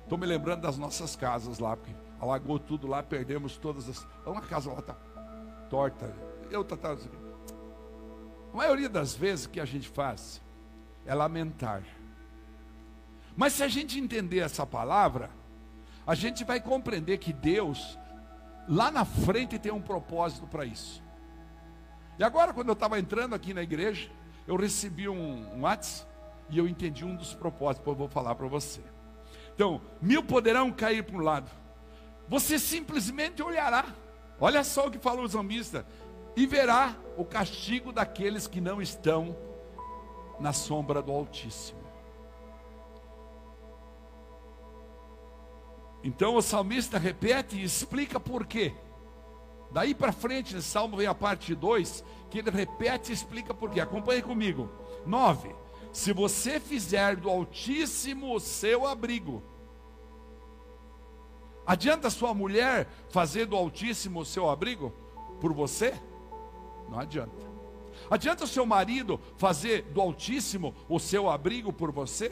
estou 0.01 0.17
me 0.17 0.25
lembrando 0.25 0.61
das 0.61 0.77
nossas 0.77 1.15
casas 1.15 1.59
lá, 1.59 1.77
porque 1.77 1.93
alagou 2.19 2.57
tudo 2.57 2.87
lá, 2.87 3.03
perdemos 3.03 3.57
todas 3.57 3.87
as. 3.87 4.07
Uma 4.25 4.41
casa 4.41 4.71
lá 4.71 4.79
está 4.79 4.95
torta. 5.69 6.11
Eu 6.49 6.63
tá, 6.63 6.75
tá, 6.75 6.97
a 8.53 8.55
maioria 8.55 8.87
das 8.87 9.15
vezes 9.15 9.47
que 9.47 9.59
a 9.59 9.65
gente 9.65 9.89
faz 9.89 10.39
é 11.07 11.13
lamentar. 11.15 11.81
Mas 13.35 13.53
se 13.53 13.63
a 13.63 13.67
gente 13.67 13.99
entender 13.99 14.39
essa 14.39 14.63
palavra, 14.63 15.31
a 16.05 16.13
gente 16.13 16.43
vai 16.43 16.61
compreender 16.61 17.17
que 17.17 17.33
Deus, 17.33 17.97
lá 18.67 18.91
na 18.91 19.03
frente, 19.05 19.57
tem 19.57 19.71
um 19.71 19.81
propósito 19.81 20.45
para 20.45 20.65
isso. 20.65 21.01
E 22.19 22.23
agora, 22.23 22.53
quando 22.53 22.67
eu 22.67 22.73
estava 22.73 22.99
entrando 22.99 23.33
aqui 23.33 23.55
na 23.55 23.63
igreja, 23.63 24.11
eu 24.47 24.55
recebi 24.55 25.09
um, 25.09 25.55
um 25.55 25.61
WhatsApp 25.61 26.07
e 26.51 26.59
eu 26.59 26.67
entendi 26.67 27.03
um 27.03 27.15
dos 27.15 27.33
propósitos, 27.33 27.87
eu 27.87 27.95
vou 27.95 28.07
falar 28.07 28.35
para 28.35 28.47
você. 28.47 28.81
Então, 29.55 29.81
mil 29.99 30.23
poderão 30.23 30.71
cair 30.71 31.03
para 31.03 31.15
um 31.15 31.21
lado, 31.21 31.49
você 32.29 32.59
simplesmente 32.59 33.41
olhará. 33.41 33.85
Olha 34.39 34.63
só 34.63 34.87
o 34.87 34.91
que 34.91 34.99
falou 34.99 35.23
o 35.23 35.27
zambista: 35.27 35.85
e 36.35 36.45
verá 36.45 36.95
o 37.17 37.23
castigo 37.23 37.91
daqueles 37.91 38.47
que 38.47 38.59
não 38.59 38.81
estão 38.81 39.35
na 40.39 40.51
sombra 40.51 41.01
do 41.01 41.11
Altíssimo. 41.11 41.83
Então 46.03 46.35
o 46.35 46.41
salmista 46.41 46.97
repete 46.97 47.55
e 47.55 47.63
explica 47.63 48.19
por 48.19 48.45
quê. 48.45 48.73
Daí 49.71 49.95
para 49.95 50.11
frente, 50.11 50.53
nesse 50.53 50.67
salmo 50.67 50.97
vem 50.97 51.07
a 51.07 51.15
parte 51.15 51.55
2, 51.55 52.03
que 52.29 52.39
ele 52.39 52.51
repete 52.51 53.11
e 53.11 53.13
explica 53.13 53.53
por 53.53 53.69
quê. 53.71 53.79
Acompanhe 53.79 54.21
comigo. 54.21 54.69
9. 55.05 55.55
Se 55.93 56.11
você 56.11 56.59
fizer 56.59 57.15
do 57.15 57.29
Altíssimo 57.29 58.35
o 58.35 58.39
seu 58.39 58.85
abrigo, 58.85 59.41
adianta 61.65 62.09
sua 62.09 62.33
mulher 62.33 62.87
fazer 63.09 63.45
do 63.45 63.55
Altíssimo 63.55 64.19
o 64.19 64.25
seu 64.25 64.49
abrigo 64.49 64.91
por 65.39 65.53
você? 65.53 65.93
Não 66.89 66.99
adianta. 66.99 67.53
Adianta 68.09 68.43
o 68.43 68.47
seu 68.47 68.65
marido 68.65 69.19
fazer 69.37 69.83
do 69.83 70.01
Altíssimo 70.01 70.73
o 70.89 70.99
seu 70.99 71.29
abrigo 71.29 71.71
por 71.71 71.91
você? 71.91 72.31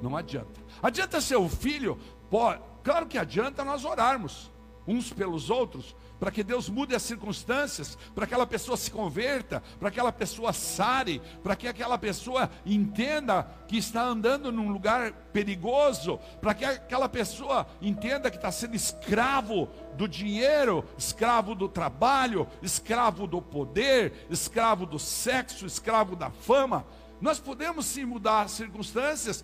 Não 0.00 0.16
adianta. 0.16 0.60
Adianta 0.82 1.20
seu 1.20 1.48
filho? 1.48 1.98
Pode, 2.30 2.62
claro 2.82 3.06
que 3.06 3.18
adianta 3.18 3.64
nós 3.64 3.84
orarmos 3.84 4.50
uns 4.86 5.12
pelos 5.12 5.50
outros, 5.50 5.94
para 6.20 6.30
que 6.30 6.44
Deus 6.44 6.68
mude 6.68 6.94
as 6.94 7.02
circunstâncias, 7.02 7.96
para 8.14 8.26
que 8.26 8.34
aquela 8.34 8.46
pessoa 8.46 8.76
se 8.76 8.90
converta, 8.90 9.62
para 9.80 9.90
que 9.90 9.98
aquela 9.98 10.12
pessoa 10.12 10.52
sare, 10.52 11.20
para 11.42 11.56
que 11.56 11.66
aquela 11.66 11.96
pessoa 11.96 12.50
entenda 12.64 13.48
que 13.66 13.78
está 13.78 14.02
andando 14.02 14.52
num 14.52 14.70
lugar 14.70 15.12
perigoso, 15.32 16.20
para 16.40 16.52
que 16.52 16.64
aquela 16.64 17.08
pessoa 17.08 17.66
entenda 17.80 18.30
que 18.30 18.36
está 18.36 18.52
sendo 18.52 18.76
escravo 18.76 19.70
do 19.96 20.06
dinheiro, 20.06 20.84
escravo 20.98 21.54
do 21.54 21.68
trabalho, 21.68 22.46
escravo 22.62 23.26
do 23.26 23.40
poder, 23.40 24.26
escravo 24.28 24.84
do 24.84 24.98
sexo, 24.98 25.64
escravo 25.64 26.14
da 26.14 26.30
fama. 26.30 26.84
Nós 27.18 27.40
podemos 27.40 27.86
sim 27.86 28.04
mudar 28.04 28.42
as 28.42 28.52
circunstâncias 28.52 29.42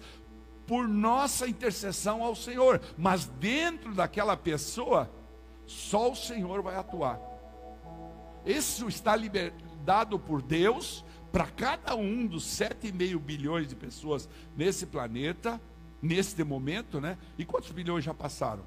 por 0.66 0.86
nossa 0.86 1.48
intercessão 1.48 2.22
ao 2.22 2.34
Senhor, 2.34 2.80
mas 2.98 3.26
dentro 3.26 3.94
daquela 3.94 4.36
pessoa 4.36 5.10
só 5.66 6.10
o 6.10 6.16
Senhor 6.16 6.62
vai 6.62 6.76
atuar. 6.76 7.20
Isso 8.44 8.88
está 8.88 9.14
dado 9.84 10.18
por 10.18 10.40
Deus 10.40 11.04
para 11.32 11.46
cada 11.46 11.94
um 11.94 12.26
dos 12.26 12.44
7,5 12.44 13.18
bilhões 13.18 13.68
de 13.68 13.74
pessoas 13.74 14.28
nesse 14.56 14.86
planeta, 14.86 15.60
neste 16.00 16.42
momento, 16.44 17.00
né? 17.00 17.18
E 17.36 17.44
quantos 17.44 17.72
bilhões 17.72 18.04
já 18.04 18.14
passaram? 18.14 18.64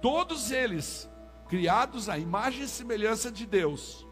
Todos 0.00 0.50
eles 0.50 1.08
criados 1.48 2.08
à 2.08 2.18
imagem 2.18 2.62
e 2.62 2.68
semelhança 2.68 3.32
de 3.32 3.46
Deus, 3.46 4.06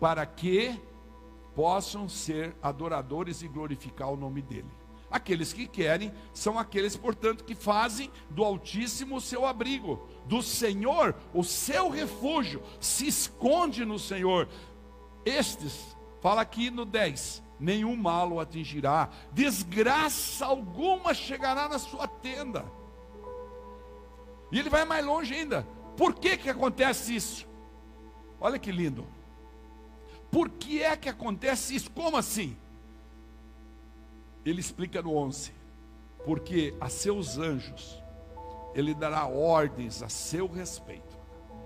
para 0.00 0.26
que 0.26 0.78
possam 1.54 2.08
ser 2.08 2.54
adoradores 2.60 3.40
e 3.40 3.48
glorificar 3.48 4.10
o 4.10 4.16
nome 4.16 4.42
dele. 4.42 4.70
Aqueles 5.10 5.52
que 5.52 5.66
querem 5.66 6.12
são 6.34 6.58
aqueles, 6.58 6.96
portanto, 6.96 7.44
que 7.44 7.54
fazem 7.54 8.10
do 8.28 8.44
Altíssimo 8.44 9.16
o 9.16 9.20
seu 9.20 9.46
abrigo, 9.46 10.06
do 10.26 10.42
Senhor 10.42 11.14
o 11.32 11.42
seu 11.42 11.88
refúgio, 11.88 12.62
se 12.80 13.06
esconde 13.06 13.84
no 13.84 13.98
Senhor. 13.98 14.48
Estes, 15.24 15.96
fala 16.20 16.42
aqui 16.42 16.70
no 16.70 16.84
10, 16.84 17.42
nenhum 17.58 17.96
mal 17.96 18.32
o 18.32 18.40
atingirá, 18.40 19.08
desgraça 19.32 20.44
alguma 20.44 21.14
chegará 21.14 21.68
na 21.68 21.78
sua 21.78 22.06
tenda. 22.06 22.64
E 24.50 24.58
ele 24.58 24.70
vai 24.70 24.84
mais 24.84 25.04
longe 25.04 25.34
ainda. 25.34 25.66
Por 25.96 26.14
que 26.14 26.36
que 26.36 26.50
acontece 26.50 27.14
isso? 27.14 27.46
Olha 28.40 28.58
que 28.58 28.70
lindo. 28.70 29.06
Por 30.30 30.50
que 30.50 30.82
é 30.82 30.96
que 30.96 31.08
acontece 31.08 31.74
isso? 31.74 31.90
Como 31.90 32.16
assim? 32.16 32.56
Ele 34.44 34.60
explica 34.60 35.00
no 35.02 35.16
11. 35.16 35.52
Porque 36.24 36.74
a 36.80 36.88
seus 36.88 37.38
anjos 37.38 38.00
ele 38.76 38.94
dará 38.94 39.26
ordens 39.26 40.02
a 40.02 40.08
seu 40.10 40.46
respeito. 40.46 41.16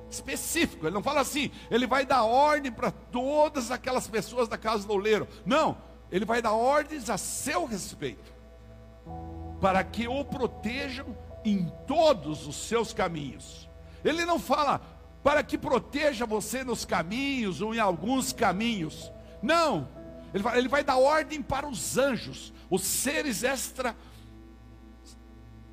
Específico, 0.08 0.86
ele 0.86 0.94
não 0.94 1.02
fala 1.02 1.20
assim, 1.20 1.50
ele 1.68 1.84
vai 1.86 2.06
dar 2.06 2.22
ordem 2.22 2.70
para 2.70 2.92
todas 2.92 3.72
aquelas 3.72 4.06
pessoas 4.06 4.48
da 4.48 4.56
casa 4.56 4.86
do 4.86 4.92
oleiro. 4.92 5.26
Não, 5.44 5.76
ele 6.10 6.24
vai 6.24 6.40
dar 6.40 6.52
ordens 6.52 7.10
a 7.10 7.18
seu 7.18 7.64
respeito, 7.64 8.32
para 9.60 9.82
que 9.82 10.06
o 10.06 10.24
protejam 10.24 11.16
em 11.44 11.68
todos 11.84 12.46
os 12.46 12.54
seus 12.54 12.92
caminhos. 12.92 13.68
Ele 14.04 14.24
não 14.24 14.38
fala 14.38 14.80
para 15.20 15.42
que 15.42 15.58
proteja 15.58 16.24
você 16.24 16.62
nos 16.62 16.84
caminhos 16.84 17.60
ou 17.60 17.74
em 17.74 17.80
alguns 17.80 18.32
caminhos. 18.32 19.12
Não, 19.42 19.88
ele 20.32 20.44
vai, 20.44 20.58
ele 20.58 20.68
vai 20.68 20.84
dar 20.84 20.96
ordem 20.96 21.42
para 21.42 21.68
os 21.68 21.98
anjos, 21.98 22.52
os 22.70 22.82
seres 22.82 23.42
extra, 23.42 23.96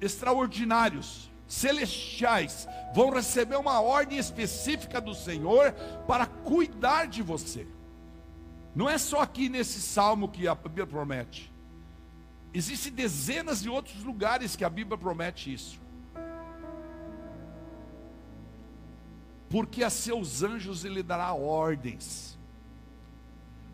extraordinários, 0.01 1.29
celestiais, 1.47 2.67
vão 2.93 3.09
receber 3.09 3.55
uma 3.55 3.79
ordem 3.79 4.17
específica 4.17 4.99
do 4.99 5.13
Senhor 5.13 5.71
para 6.07 6.25
cuidar 6.25 7.07
de 7.07 7.21
você. 7.21 7.67
Não 8.75 8.89
é 8.89 8.97
só 8.97 9.21
aqui 9.21 9.49
nesse 9.49 9.81
salmo 9.81 10.27
que 10.29 10.47
a 10.47 10.53
Bíblia 10.53 10.85
promete. 10.85 11.51
Existem 12.53 12.91
dezenas 12.91 13.61
de 13.61 13.69
outros 13.69 14.03
lugares 14.03 14.55
que 14.55 14.63
a 14.63 14.69
Bíblia 14.69 14.97
promete 14.97 15.53
isso. 15.53 15.79
Porque 19.49 19.83
a 19.83 19.89
seus 19.89 20.43
anjos 20.43 20.83
ele 20.83 21.01
dará 21.01 21.33
ordens. 21.33 22.37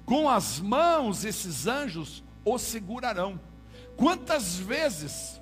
Com 0.06 0.30
as 0.30 0.60
mãos 0.60 1.24
esses 1.25 1.65
anjos 1.65 2.24
o 2.46 2.58
segurarão. 2.58 3.39
Quantas 3.96 4.56
vezes 4.56 5.42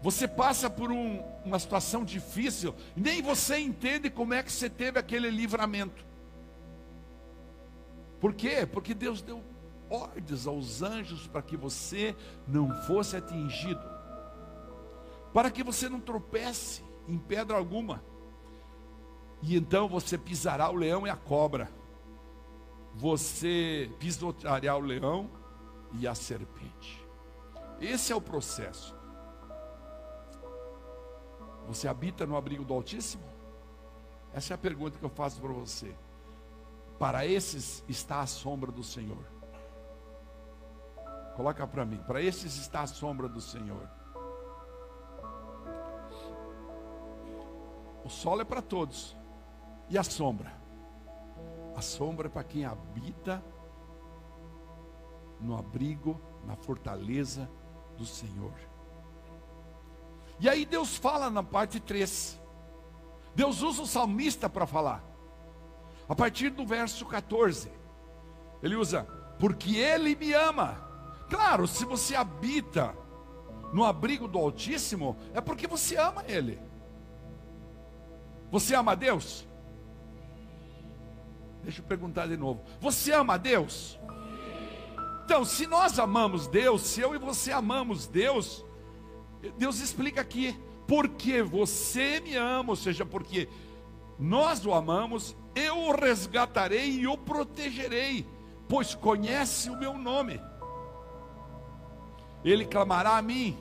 você 0.00 0.28
passa 0.28 0.70
por 0.70 0.92
um, 0.92 1.20
uma 1.44 1.58
situação 1.58 2.04
difícil, 2.04 2.74
nem 2.96 3.20
você 3.20 3.58
entende 3.58 4.08
como 4.08 4.32
é 4.32 4.42
que 4.42 4.52
você 4.52 4.70
teve 4.70 4.98
aquele 4.98 5.28
livramento. 5.30 6.06
Por 8.20 8.32
quê? 8.34 8.66
Porque 8.66 8.94
Deus 8.94 9.20
deu 9.22 9.42
ordens 9.90 10.46
aos 10.46 10.82
anjos 10.82 11.26
para 11.26 11.42
que 11.42 11.56
você 11.56 12.14
não 12.46 12.70
fosse 12.82 13.16
atingido, 13.16 13.82
para 15.32 15.50
que 15.50 15.62
você 15.62 15.88
não 15.88 16.00
tropece 16.00 16.84
em 17.06 17.18
pedra 17.18 17.56
alguma. 17.56 18.02
E 19.42 19.56
então 19.56 19.88
você 19.88 20.18
pisará 20.18 20.68
o 20.68 20.76
leão 20.76 21.06
e 21.06 21.10
a 21.10 21.16
cobra, 21.16 21.70
você 22.94 23.90
pisoteará 23.98 24.76
o 24.76 24.80
leão 24.80 25.30
e 25.92 26.06
a 26.06 26.14
serpente. 26.14 27.06
Esse 27.80 28.12
é 28.12 28.16
o 28.16 28.20
processo. 28.20 28.97
Você 31.68 31.86
habita 31.86 32.26
no 32.26 32.34
abrigo 32.34 32.64
do 32.64 32.72
Altíssimo? 32.72 33.22
Essa 34.32 34.54
é 34.54 34.56
a 34.56 34.58
pergunta 34.58 34.98
que 34.98 35.04
eu 35.04 35.10
faço 35.10 35.38
para 35.38 35.52
você. 35.52 35.94
Para 36.98 37.26
esses 37.26 37.84
está 37.86 38.20
a 38.20 38.26
sombra 38.26 38.72
do 38.72 38.82
Senhor. 38.82 39.24
Coloca 41.36 41.66
para 41.66 41.84
mim. 41.84 42.02
Para 42.06 42.22
esses 42.22 42.56
está 42.56 42.80
a 42.80 42.86
sombra 42.86 43.28
do 43.28 43.40
Senhor. 43.40 43.86
O 48.02 48.08
sol 48.08 48.40
é 48.40 48.44
para 48.44 48.62
todos. 48.62 49.14
E 49.90 49.98
a 49.98 50.02
sombra? 50.02 50.50
A 51.76 51.82
sombra 51.82 52.28
é 52.28 52.30
para 52.30 52.44
quem 52.44 52.64
habita 52.64 53.44
no 55.38 55.54
abrigo, 55.56 56.18
na 56.46 56.56
fortaleza 56.56 57.48
do 57.96 58.06
Senhor. 58.06 58.54
E 60.40 60.48
aí 60.48 60.64
Deus 60.64 60.96
fala 60.96 61.30
na 61.30 61.42
parte 61.42 61.80
3. 61.80 62.40
Deus 63.34 63.62
usa 63.62 63.82
o 63.82 63.86
salmista 63.86 64.48
para 64.48 64.66
falar. 64.66 65.04
A 66.08 66.14
partir 66.14 66.50
do 66.50 66.66
verso 66.66 67.04
14. 67.06 67.70
Ele 68.62 68.76
usa: 68.76 69.06
"Porque 69.38 69.76
ele 69.76 70.14
me 70.14 70.32
ama". 70.32 70.88
Claro, 71.28 71.66
se 71.66 71.84
você 71.84 72.14
habita 72.14 72.94
no 73.72 73.84
abrigo 73.84 74.26
do 74.26 74.38
Altíssimo, 74.38 75.16
é 75.34 75.40
porque 75.40 75.66
você 75.66 75.96
ama 75.96 76.24
ele. 76.26 76.58
Você 78.50 78.74
ama 78.74 78.96
Deus? 78.96 79.46
Deixa 81.62 81.82
eu 81.82 81.84
perguntar 81.84 82.26
de 82.26 82.36
novo. 82.36 82.62
Você 82.80 83.12
ama 83.12 83.38
Deus? 83.38 83.98
Então, 85.24 85.44
se 85.44 85.66
nós 85.66 85.98
amamos 85.98 86.46
Deus, 86.46 86.80
se 86.80 87.02
eu 87.02 87.14
e 87.14 87.18
você 87.18 87.52
amamos 87.52 88.06
Deus, 88.06 88.64
Deus 89.56 89.80
explica 89.80 90.20
aqui, 90.20 90.58
porque 90.86 91.42
você 91.42 92.20
me 92.20 92.34
ama, 92.36 92.70
ou 92.70 92.76
seja, 92.76 93.04
porque 93.04 93.48
nós 94.18 94.64
o 94.66 94.72
amamos, 94.72 95.36
eu 95.54 95.76
o 95.78 95.92
resgatarei 95.92 97.00
e 97.00 97.06
o 97.06 97.16
protegerei, 97.16 98.26
pois 98.68 98.94
conhece 98.94 99.70
o 99.70 99.76
meu 99.76 99.96
nome. 99.96 100.40
Ele 102.44 102.64
clamará 102.64 103.16
a 103.16 103.22
mim, 103.22 103.56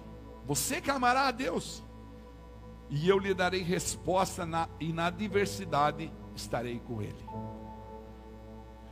você 0.46 0.82
clamará 0.82 1.28
a 1.28 1.32
Deus, 1.32 1.84
e 2.90 3.08
eu 3.08 3.20
lhe 3.20 3.34
darei 3.34 3.62
resposta 3.62 4.46
na, 4.46 4.70
e 4.80 4.94
na 4.94 5.10
diversidade 5.10 6.12
estarei 6.36 6.80
com 6.80 7.02
ele. 7.02 7.26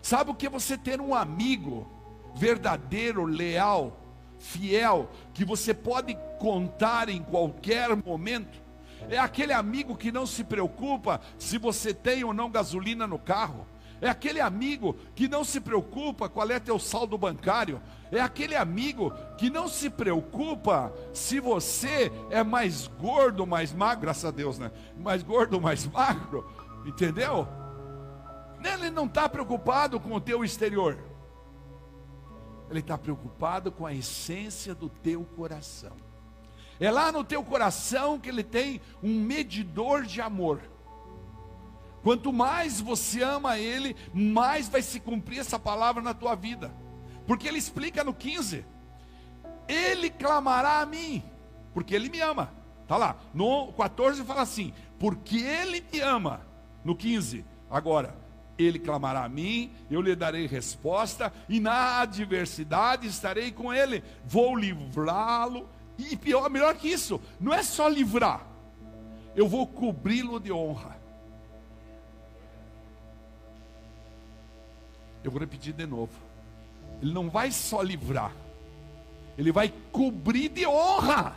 Sabe 0.01 0.31
o 0.31 0.35
que 0.35 0.45
é 0.45 0.49
você 0.49 0.77
ter 0.77 1.01
um 1.01 1.15
amigo 1.15 1.87
verdadeiro, 2.35 3.23
leal, 3.23 4.04
fiel, 4.39 5.09
que 5.33 5.45
você 5.45 5.73
pode 5.73 6.17
contar 6.39 7.09
em 7.09 7.21
qualquer 7.21 7.95
momento? 7.95 8.63
É 9.09 9.17
aquele 9.17 9.53
amigo 9.53 9.95
que 9.95 10.11
não 10.11 10.25
se 10.25 10.43
preocupa 10.43 11.21
se 11.37 11.57
você 11.57 11.93
tem 11.93 12.23
ou 12.23 12.33
não 12.33 12.49
gasolina 12.49 13.05
no 13.05 13.19
carro. 13.19 13.67
É 14.01 14.09
aquele 14.09 14.41
amigo 14.41 14.95
que 15.15 15.27
não 15.27 15.43
se 15.43 15.59
preocupa 15.61 16.27
qual 16.27 16.49
é 16.49 16.59
teu 16.59 16.77
saldo 16.77 17.17
bancário. 17.17 17.81
É 18.11 18.19
aquele 18.19 18.55
amigo 18.55 19.11
que 19.37 19.49
não 19.49 19.67
se 19.67 19.89
preocupa 19.89 20.93
se 21.13 21.39
você 21.39 22.11
é 22.29 22.43
mais 22.43 22.87
gordo, 22.87 23.47
mais 23.47 23.73
magro, 23.73 24.01
graças 24.01 24.25
a 24.25 24.31
Deus, 24.31 24.59
né? 24.59 24.71
Mais 24.97 25.23
gordo, 25.23 25.61
mais 25.61 25.87
magro, 25.87 26.45
entendeu? 26.85 27.47
Ele 28.63 28.89
não 28.89 29.05
está 29.05 29.29
preocupado 29.29 29.99
com 29.99 30.13
o 30.13 30.21
teu 30.21 30.43
exterior. 30.43 30.97
Ele 32.69 32.79
está 32.79 32.97
preocupado 32.97 33.71
com 33.71 33.85
a 33.85 33.93
essência 33.93 34.73
do 34.73 34.89
teu 34.89 35.23
coração. 35.23 35.95
É 36.79 36.91
lá 36.91 37.11
no 37.11 37.23
teu 37.23 37.43
coração 37.43 38.19
que 38.19 38.29
ele 38.29 38.43
tem 38.43 38.81
um 39.01 39.19
medidor 39.19 40.03
de 40.03 40.19
amor. 40.21 40.61
Quanto 42.03 42.31
mais 42.31 42.81
você 42.81 43.23
ama 43.23 43.57
ele, 43.57 43.95
mais 44.13 44.69
vai 44.69 44.81
se 44.81 44.99
cumprir 44.99 45.39
essa 45.39 45.57
palavra 45.57 46.03
na 46.03 46.13
tua 46.13 46.35
vida. 46.35 46.71
Porque 47.25 47.47
ele 47.47 47.57
explica 47.57 48.03
no 48.03 48.13
15: 48.13 48.65
Ele 49.67 50.09
clamará 50.09 50.81
a 50.81 50.85
mim, 50.85 51.23
porque 51.73 51.95
ele 51.95 52.09
me 52.09 52.19
ama. 52.21 52.53
Está 52.83 52.97
lá. 52.97 53.15
No 53.33 53.73
14 53.73 54.23
fala 54.23 54.41
assim: 54.41 54.73
Porque 54.99 55.37
ele 55.37 55.83
me 55.91 55.99
ama. 56.01 56.41
No 56.83 56.95
15, 56.95 57.43
agora, 57.69 58.15
ele 58.57 58.79
clamará 58.79 59.25
a 59.25 59.29
mim, 59.29 59.71
eu 59.89 60.01
lhe 60.01 60.15
darei 60.15 60.47
resposta, 60.47 61.31
e 61.49 61.59
na 61.59 62.01
adversidade 62.01 63.07
estarei 63.07 63.51
com 63.51 63.73
ele, 63.73 64.03
vou 64.25 64.55
livrá-lo, 64.55 65.67
e 65.97 66.15
pior, 66.15 66.49
melhor 66.49 66.75
que 66.75 66.87
isso, 66.87 67.21
não 67.39 67.53
é 67.53 67.63
só 67.63 67.87
livrar, 67.87 68.45
eu 69.35 69.47
vou 69.47 69.67
cobri-lo 69.67 70.39
de 70.39 70.51
honra. 70.51 70.95
Eu 75.23 75.31
vou 75.31 75.39
repetir 75.39 75.73
de 75.73 75.87
novo. 75.87 76.13
Ele 77.01 77.11
não 77.11 77.29
vai 77.29 77.51
só 77.51 77.81
livrar, 77.81 78.31
ele 79.37 79.51
vai 79.51 79.73
cobrir 79.91 80.49
de 80.49 80.65
honra. 80.65 81.35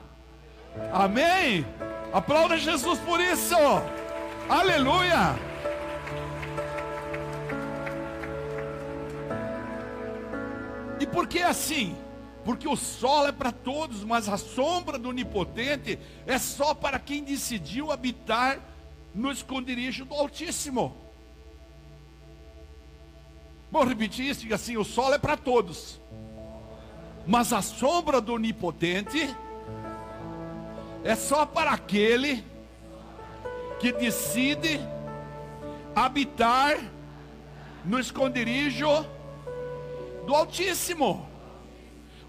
Amém? 0.92 1.66
Aplauda 2.12 2.56
Jesus 2.56 2.98
por 3.00 3.20
isso. 3.20 3.56
Aleluia. 4.48 5.47
Por 11.12 11.26
que 11.26 11.42
assim? 11.42 11.96
Porque 12.44 12.66
o 12.66 12.76
sol 12.76 13.28
é 13.28 13.32
para 13.32 13.52
todos, 13.52 14.04
mas 14.04 14.28
a 14.28 14.36
sombra 14.36 14.98
do 14.98 15.10
onipotente 15.10 15.98
é 16.26 16.38
só 16.38 16.74
para 16.74 16.98
quem 16.98 17.22
decidiu 17.22 17.92
habitar 17.92 18.58
no 19.14 19.30
esconderijo 19.30 20.04
do 20.04 20.14
Altíssimo. 20.14 20.96
Vou 23.70 23.84
repetir 23.84 24.26
isso, 24.26 24.40
diga 24.40 24.54
assim: 24.54 24.76
o 24.76 24.84
sol 24.84 25.12
é 25.12 25.18
para 25.18 25.36
todos, 25.36 26.00
mas 27.26 27.52
a 27.52 27.60
sombra 27.60 28.20
do 28.20 28.32
onipotente 28.34 29.34
é 31.04 31.14
só 31.14 31.44
para 31.44 31.72
aquele 31.72 32.44
que 33.78 33.92
decide 33.92 34.80
habitar 35.94 36.78
no 37.84 37.98
esconderijo 37.98 39.06
do 40.28 40.34
Altíssimo. 40.34 41.26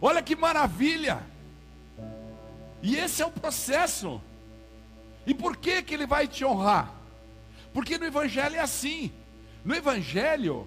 Olha 0.02 0.24
que 0.24 0.34
maravilha! 0.34 1.22
E 2.82 2.96
esse 2.96 3.22
é 3.22 3.26
o 3.26 3.32
processo. 3.32 4.22
E 5.28 5.34
por 5.34 5.58
que 5.58 5.82
que 5.82 5.96
ele 5.96 6.08
vai 6.08 6.26
te 6.26 6.46
honrar? 6.46 6.96
Porque 7.74 7.98
no 7.98 8.06
evangelho 8.06 8.56
é 8.56 8.62
assim. 8.62 9.12
No 9.66 9.76
evangelho 9.76 10.66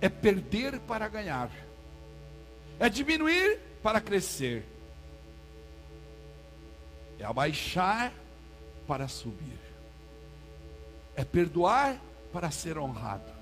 é 0.00 0.08
perder 0.08 0.78
para 0.78 1.08
ganhar. 1.08 1.50
É 2.78 2.88
diminuir 2.88 3.58
para 3.82 4.00
crescer. 4.00 4.64
É 7.18 7.24
abaixar 7.24 8.12
para 8.86 9.08
subir. 9.08 9.58
É 11.16 11.24
perdoar 11.24 12.00
para 12.32 12.48
ser 12.52 12.78
honrado. 12.78 13.37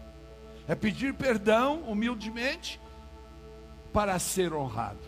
É 0.69 0.75
pedir 0.75 1.15
perdão 1.15 1.83
humildemente 1.83 2.81
para 3.93 4.19
ser 4.19 4.53
honrado. 4.53 4.99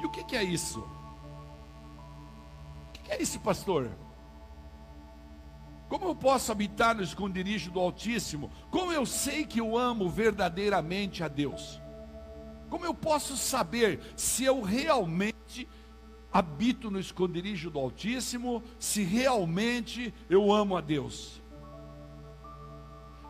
E 0.00 0.06
o 0.06 0.10
que, 0.10 0.24
que 0.24 0.36
é 0.36 0.42
isso? 0.42 0.80
O 0.80 2.92
que, 2.92 3.02
que 3.02 3.12
é 3.12 3.22
isso, 3.22 3.40
pastor? 3.40 3.90
Como 5.88 6.06
eu 6.06 6.14
posso 6.14 6.50
habitar 6.50 6.94
no 6.94 7.02
esconderijo 7.02 7.70
do 7.70 7.80
Altíssimo? 7.80 8.50
Como 8.70 8.92
eu 8.92 9.06
sei 9.06 9.46
que 9.46 9.60
eu 9.60 9.78
amo 9.78 10.10
verdadeiramente 10.10 11.22
a 11.22 11.28
Deus? 11.28 11.80
Como 12.68 12.84
eu 12.84 12.92
posso 12.92 13.36
saber 13.36 14.00
se 14.16 14.44
eu 14.44 14.60
realmente 14.60 15.68
habito 16.36 16.90
no 16.90 17.00
esconderijo 17.00 17.70
do 17.70 17.78
Altíssimo, 17.78 18.62
se 18.78 19.02
realmente 19.02 20.12
eu 20.28 20.52
amo 20.52 20.76
a 20.76 20.82
Deus? 20.82 21.40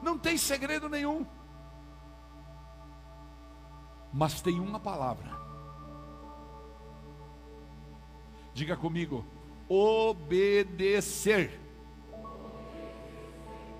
Não 0.02 0.18
tem 0.18 0.36
segredo 0.36 0.88
nenhum. 0.88 1.24
Mas 4.12 4.40
tem 4.40 4.58
uma 4.58 4.80
palavra. 4.80 5.30
Diga 8.52 8.76
comigo: 8.76 9.24
obedecer. 9.68 11.60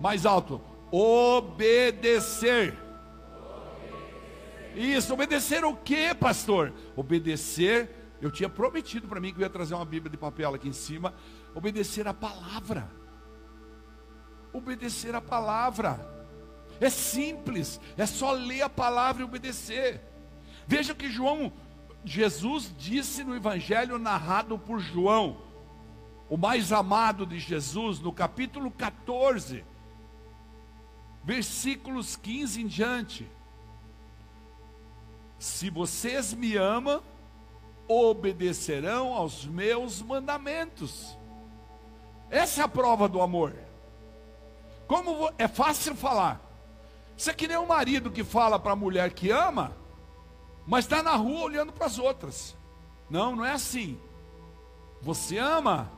Mais 0.00 0.24
alto: 0.24 0.60
obedecer. 0.90 2.76
Isso, 4.76 5.14
obedecer 5.14 5.64
o 5.64 5.74
que, 5.74 6.14
pastor? 6.14 6.72
Obedecer, 6.94 8.05
eu 8.20 8.30
tinha 8.30 8.48
prometido 8.48 9.06
para 9.06 9.20
mim 9.20 9.32
que 9.32 9.38
eu 9.38 9.42
ia 9.42 9.50
trazer 9.50 9.74
uma 9.74 9.84
Bíblia 9.84 10.10
de 10.10 10.16
papel 10.16 10.54
aqui 10.54 10.68
em 10.68 10.72
cima. 10.72 11.14
Obedecer 11.54 12.08
a 12.08 12.14
palavra. 12.14 12.90
Obedecer 14.52 15.14
a 15.14 15.20
palavra. 15.20 16.14
É 16.80 16.90
simples, 16.90 17.80
é 17.96 18.04
só 18.04 18.32
ler 18.32 18.62
a 18.62 18.68
palavra 18.68 19.22
e 19.22 19.24
obedecer. 19.24 20.00
Veja 20.66 20.94
que 20.94 21.10
João, 21.10 21.52
Jesus 22.04 22.72
disse 22.76 23.24
no 23.24 23.34
Evangelho 23.34 23.98
narrado 23.98 24.58
por 24.58 24.78
João, 24.78 25.38
o 26.28 26.36
mais 26.36 26.72
amado 26.72 27.24
de 27.24 27.38
Jesus, 27.38 28.00
no 28.00 28.12
capítulo 28.12 28.70
14, 28.70 29.64
versículos 31.24 32.16
15 32.16 32.62
em 32.62 32.66
diante. 32.66 33.30
Se 35.38 35.70
vocês 35.70 36.34
me 36.34 36.56
amam, 36.56 37.02
obedecerão 37.88 39.14
aos 39.14 39.44
meus 39.44 40.02
mandamentos. 40.02 41.16
Essa 42.30 42.62
é 42.62 42.64
a 42.64 42.68
prova 42.68 43.08
do 43.08 43.20
amor. 43.20 43.54
Como 44.86 45.30
é 45.38 45.48
fácil 45.48 45.94
falar. 45.94 46.40
Isso 47.16 47.30
é 47.30 47.34
que 47.34 47.48
nem 47.48 47.56
um 47.56 47.66
marido 47.66 48.10
que 48.10 48.22
fala 48.22 48.58
para 48.58 48.72
a 48.72 48.76
mulher 48.76 49.12
que 49.12 49.30
ama, 49.30 49.72
mas 50.66 50.84
está 50.84 51.02
na 51.02 51.14
rua 51.14 51.42
olhando 51.42 51.72
para 51.72 51.86
as 51.86 51.98
outras. 51.98 52.56
Não, 53.08 53.36
não 53.36 53.44
é 53.44 53.52
assim. 53.52 53.98
Você 55.00 55.38
ama, 55.38 55.90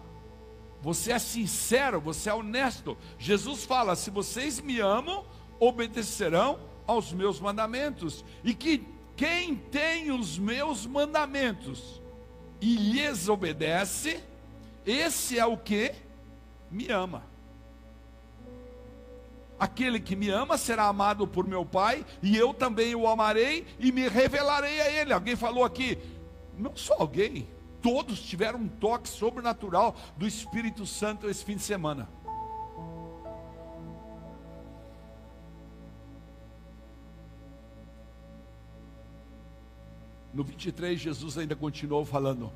você 0.80 1.12
é 1.12 1.18
sincero, 1.18 2.00
você 2.00 2.30
é 2.30 2.34
honesto. 2.34 2.96
Jesus 3.18 3.64
fala: 3.64 3.96
se 3.96 4.10
vocês 4.10 4.60
me 4.60 4.78
amam, 4.78 5.24
obedecerão 5.58 6.60
aos 6.86 7.12
meus 7.12 7.40
mandamentos. 7.40 8.24
E 8.44 8.54
que 8.54 8.86
quem 9.18 9.56
tem 9.56 10.12
os 10.12 10.38
meus 10.38 10.86
mandamentos 10.86 12.00
e 12.60 12.76
lhes 12.76 13.28
obedece, 13.28 14.22
esse 14.86 15.36
é 15.36 15.44
o 15.44 15.56
que 15.56 15.92
me 16.70 16.88
ama. 16.88 17.24
Aquele 19.58 19.98
que 19.98 20.14
me 20.14 20.30
ama 20.30 20.56
será 20.56 20.84
amado 20.84 21.26
por 21.26 21.48
meu 21.48 21.66
Pai, 21.66 22.06
e 22.22 22.36
eu 22.36 22.54
também 22.54 22.94
o 22.94 23.08
amarei 23.08 23.66
e 23.80 23.90
me 23.90 24.08
revelarei 24.08 24.80
a 24.80 24.88
ele. 24.88 25.12
Alguém 25.12 25.34
falou 25.34 25.64
aqui, 25.64 25.98
não 26.56 26.76
só 26.76 26.94
alguém, 27.00 27.48
todos 27.82 28.20
tiveram 28.20 28.60
um 28.60 28.68
toque 28.68 29.08
sobrenatural 29.08 29.96
do 30.16 30.28
Espírito 30.28 30.86
Santo 30.86 31.28
esse 31.28 31.44
fim 31.44 31.56
de 31.56 31.62
semana. 31.62 32.08
No 40.38 40.44
23, 40.44 41.00
Jesus 41.00 41.36
ainda 41.36 41.56
continuou 41.56 42.04
falando, 42.04 42.52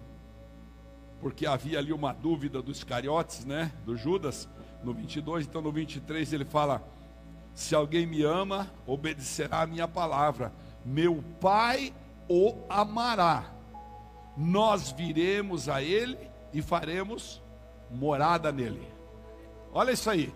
porque 1.21 1.45
havia 1.49 1.81
ali 1.81 1.92
uma 1.92 2.12
dúvida 2.12 2.62
dos 2.62 2.85
cariotes, 2.85 3.45
né? 3.45 3.73
Do 3.85 3.97
Judas. 3.97 4.49
No 4.85 4.95
22, 4.95 5.49
então 5.49 5.61
no 5.61 5.73
23 5.73 6.33
ele 6.33 6.45
fala: 6.45 6.81
Se 7.53 7.75
alguém 7.75 8.07
me 8.07 8.23
ama, 8.23 8.71
obedecerá 8.87 9.62
a 9.62 9.66
minha 9.66 9.88
palavra. 9.88 10.53
Meu 10.87 11.25
Pai 11.40 11.92
o 12.29 12.55
amará. 12.68 13.53
Nós 14.37 14.92
viremos 14.92 15.68
a 15.68 15.83
ele 15.83 16.16
e 16.53 16.62
faremos 16.62 17.42
morada 17.90 18.53
nele. 18.53 18.87
Olha 19.73 19.90
isso 19.90 20.09
aí. 20.09 20.33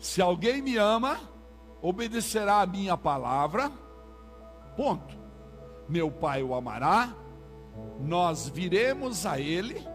Se 0.00 0.22
alguém 0.22 0.62
me 0.62 0.78
ama, 0.78 1.20
obedecerá 1.82 2.62
a 2.62 2.66
minha 2.66 2.96
palavra. 2.96 3.70
Ponto 4.74 5.17
meu 5.88 6.10
Pai 6.10 6.42
o 6.42 6.54
amará, 6.54 7.14
nós 8.00 8.48
viremos 8.48 9.24
a 9.24 9.40
Ele 9.40 9.86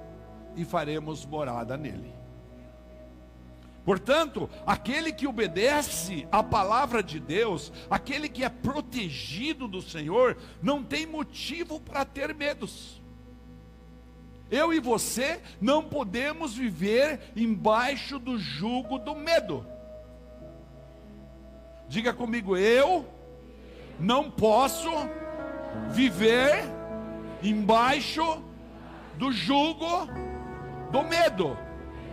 e 0.56 0.66
faremos 0.66 1.26
morada 1.26 1.78
nele. 1.78 2.14
Portanto, 3.86 4.50
aquele 4.66 5.12
que 5.12 5.28
obedece 5.28 6.26
à 6.32 6.42
palavra 6.42 7.04
de 7.04 7.20
Deus, 7.20 7.72
aquele 7.90 8.30
que 8.30 8.44
é 8.44 8.50
protegido 8.50 9.68
do 9.68 9.82
Senhor, 9.82 10.38
não 10.62 10.82
tem 10.82 11.06
motivo 11.06 11.82
para 11.82 12.06
ter 12.06 12.34
medos. 12.34 13.02
Eu 14.50 14.74
e 14.74 14.80
você 14.80 15.42
não 15.60 15.84
podemos 15.84 16.56
viver 16.56 17.34
embaixo 17.36 18.18
do 18.20 18.38
jugo 18.38 19.00
do 19.00 19.16
medo. 19.16 19.66
Diga 21.90 22.14
comigo, 22.14 22.56
eu 22.56 23.06
não 24.00 24.32
posso 24.32 24.90
viver 25.92 26.66
embaixo 27.42 28.42
do 29.16 29.32
jugo 29.32 30.08
do 30.92 31.04
medo. 31.04 31.58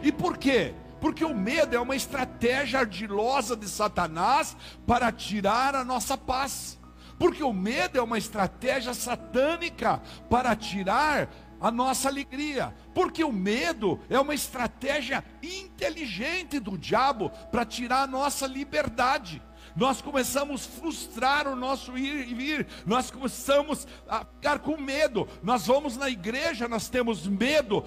E 0.02 0.10
por 0.10 0.36
quê? 0.36 0.74
Porque 1.00 1.24
o 1.24 1.34
medo 1.34 1.74
é 1.74 1.80
uma 1.80 1.96
estratégia 1.96 2.80
ardilosa 2.80 3.56
de 3.56 3.68
Satanás 3.68 4.56
para 4.86 5.10
tirar 5.10 5.74
a 5.74 5.84
nossa 5.84 6.16
paz. 6.16 6.78
Porque 7.18 7.42
o 7.42 7.52
medo 7.52 7.98
é 7.98 8.02
uma 8.02 8.18
estratégia 8.18 8.94
satânica 8.94 10.00
para 10.28 10.56
tirar 10.56 11.28
a 11.60 11.70
nossa 11.70 12.08
alegria, 12.08 12.74
porque 12.94 13.22
o 13.22 13.30
medo 13.30 14.00
é 14.08 14.18
uma 14.18 14.34
estratégia 14.34 15.22
inteligente 15.42 16.58
do 16.58 16.78
diabo 16.78 17.28
para 17.52 17.66
tirar 17.66 18.04
a 18.04 18.06
nossa 18.06 18.46
liberdade. 18.46 19.42
Nós 19.76 20.00
começamos 20.00 20.66
a 20.66 20.80
frustrar 20.80 21.48
o 21.48 21.56
nosso 21.56 21.96
ir 21.96 22.28
e 22.28 22.34
vir, 22.34 22.66
nós 22.86 23.10
começamos 23.10 23.86
a 24.08 24.24
ficar 24.24 24.58
com 24.58 24.76
medo. 24.76 25.28
Nós 25.42 25.66
vamos 25.66 25.96
na 25.96 26.08
igreja, 26.08 26.68
nós 26.68 26.88
temos 26.88 27.26
medo, 27.26 27.84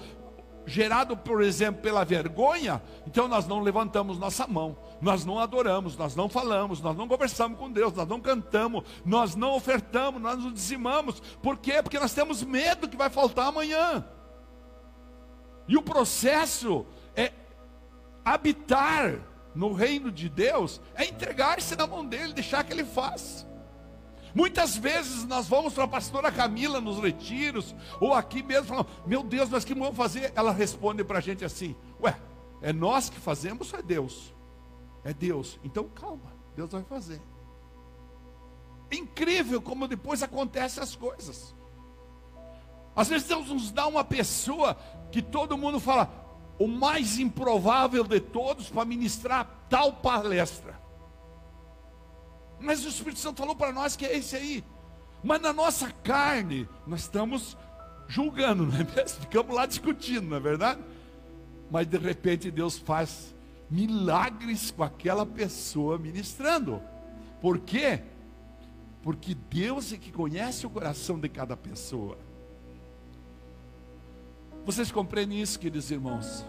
gerado, 0.66 1.16
por 1.16 1.42
exemplo, 1.42 1.82
pela 1.82 2.04
vergonha, 2.04 2.82
então 3.06 3.28
nós 3.28 3.46
não 3.46 3.60
levantamos 3.60 4.18
nossa 4.18 4.46
mão, 4.46 4.76
nós 5.00 5.24
não 5.24 5.38
adoramos, 5.38 5.96
nós 5.96 6.16
não 6.16 6.28
falamos, 6.28 6.80
nós 6.80 6.96
não 6.96 7.06
conversamos 7.06 7.58
com 7.58 7.70
Deus, 7.70 7.92
nós 7.92 8.08
não 8.08 8.20
cantamos, 8.20 8.84
nós 9.04 9.34
não 9.34 9.54
ofertamos, 9.54 10.20
nós 10.20 10.38
não 10.38 10.52
dizimamos. 10.52 11.20
Por 11.42 11.58
quê? 11.58 11.82
Porque 11.82 11.98
nós 11.98 12.14
temos 12.14 12.42
medo 12.42 12.88
que 12.88 12.96
vai 12.96 13.10
faltar 13.10 13.48
amanhã. 13.48 14.04
E 15.68 15.76
o 15.76 15.82
processo 15.82 16.86
é 17.14 17.32
habitar 18.24 19.18
no 19.54 19.72
reino 19.72 20.10
de 20.10 20.28
Deus, 20.28 20.80
é 20.94 21.04
entregar-se 21.04 21.76
na 21.76 21.86
mão 21.86 22.04
dele, 22.04 22.32
deixar 22.32 22.64
que 22.64 22.72
ele 22.72 22.84
faça. 22.84 23.46
Muitas 24.34 24.76
vezes 24.76 25.24
nós 25.24 25.46
vamos 25.46 25.74
para 25.74 25.84
a 25.84 25.88
pastora 25.88 26.32
Camila 26.32 26.80
nos 26.80 26.98
retiros, 26.98 27.74
ou 28.00 28.12
aqui 28.12 28.42
mesmo, 28.42 28.66
falando, 28.66 28.88
meu 29.06 29.22
Deus, 29.22 29.48
mas 29.48 29.64
que 29.64 29.74
vamos 29.74 29.96
fazer? 29.96 30.32
Ela 30.34 30.50
responde 30.50 31.04
para 31.04 31.18
a 31.18 31.22
gente 31.22 31.44
assim: 31.44 31.76
Ué, 32.02 32.18
é 32.60 32.72
nós 32.72 33.08
que 33.08 33.20
fazemos 33.20 33.72
ou 33.72 33.78
é 33.78 33.82
Deus? 33.82 34.34
É 35.04 35.14
Deus. 35.14 35.60
Então 35.62 35.88
calma, 35.88 36.32
Deus 36.56 36.72
vai 36.72 36.82
fazer. 36.82 37.22
Incrível 38.90 39.62
como 39.62 39.86
depois 39.86 40.22
acontecem 40.22 40.82
as 40.82 40.96
coisas. 40.96 41.54
Às 42.96 43.08
vezes 43.08 43.28
Deus 43.28 43.48
nos 43.48 43.70
dá 43.70 43.86
uma 43.86 44.04
pessoa 44.04 44.76
que 45.12 45.20
todo 45.22 45.58
mundo 45.58 45.78
fala, 45.78 46.23
o 46.58 46.66
mais 46.66 47.18
improvável 47.18 48.04
de 48.04 48.20
todos 48.20 48.68
para 48.68 48.84
ministrar 48.84 49.66
tal 49.68 49.92
palestra. 49.94 50.78
Mas 52.60 52.84
o 52.84 52.88
Espírito 52.88 53.18
Santo 53.18 53.38
falou 53.38 53.56
para 53.56 53.72
nós 53.72 53.96
que 53.96 54.06
é 54.06 54.16
esse 54.16 54.36
aí. 54.36 54.64
Mas 55.22 55.40
na 55.40 55.52
nossa 55.52 55.90
carne, 55.90 56.68
nós 56.86 57.00
estamos 57.00 57.56
julgando, 58.06 58.66
não 58.66 58.74
é 58.74 58.84
mesmo? 58.84 59.20
Ficamos 59.22 59.54
lá 59.54 59.66
discutindo, 59.66 60.28
não 60.28 60.36
é 60.36 60.40
verdade? 60.40 60.80
Mas 61.70 61.86
de 61.86 61.98
repente 61.98 62.50
Deus 62.50 62.78
faz 62.78 63.34
milagres 63.70 64.70
com 64.70 64.84
aquela 64.84 65.26
pessoa 65.26 65.98
ministrando. 65.98 66.80
Por 67.40 67.58
quê? 67.58 68.02
Porque 69.02 69.34
Deus 69.34 69.92
é 69.92 69.96
que 69.96 70.12
conhece 70.12 70.66
o 70.66 70.70
coração 70.70 71.18
de 71.18 71.28
cada 71.28 71.56
pessoa. 71.56 72.16
Vocês 74.64 74.90
compreendem 74.90 75.42
isso, 75.42 75.58
queridos 75.58 75.90
irmãos? 75.90 76.42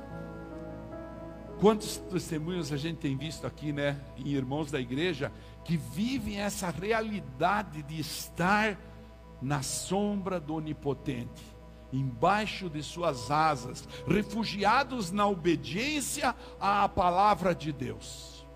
Quantos 1.59 1.97
testemunhos 1.97 2.71
a 2.71 2.77
gente 2.77 2.97
tem 2.97 3.17
visto 3.17 3.45
aqui, 3.45 3.73
né, 3.73 3.99
em 4.15 4.29
irmãos 4.29 4.71
da 4.71 4.79
igreja, 4.79 5.33
que 5.65 5.75
vivem 5.75 6.39
essa 6.39 6.69
realidade 6.69 7.83
de 7.83 7.99
estar 7.99 8.79
na 9.41 9.61
sombra 9.61 10.39
do 10.39 10.55
Onipotente, 10.55 11.43
embaixo 11.91 12.69
de 12.69 12.81
suas 12.81 13.29
asas, 13.29 13.85
refugiados 14.07 15.11
na 15.11 15.27
obediência 15.27 16.33
à 16.57 16.87
palavra 16.87 17.53
de 17.53 17.73
Deus. 17.73 18.47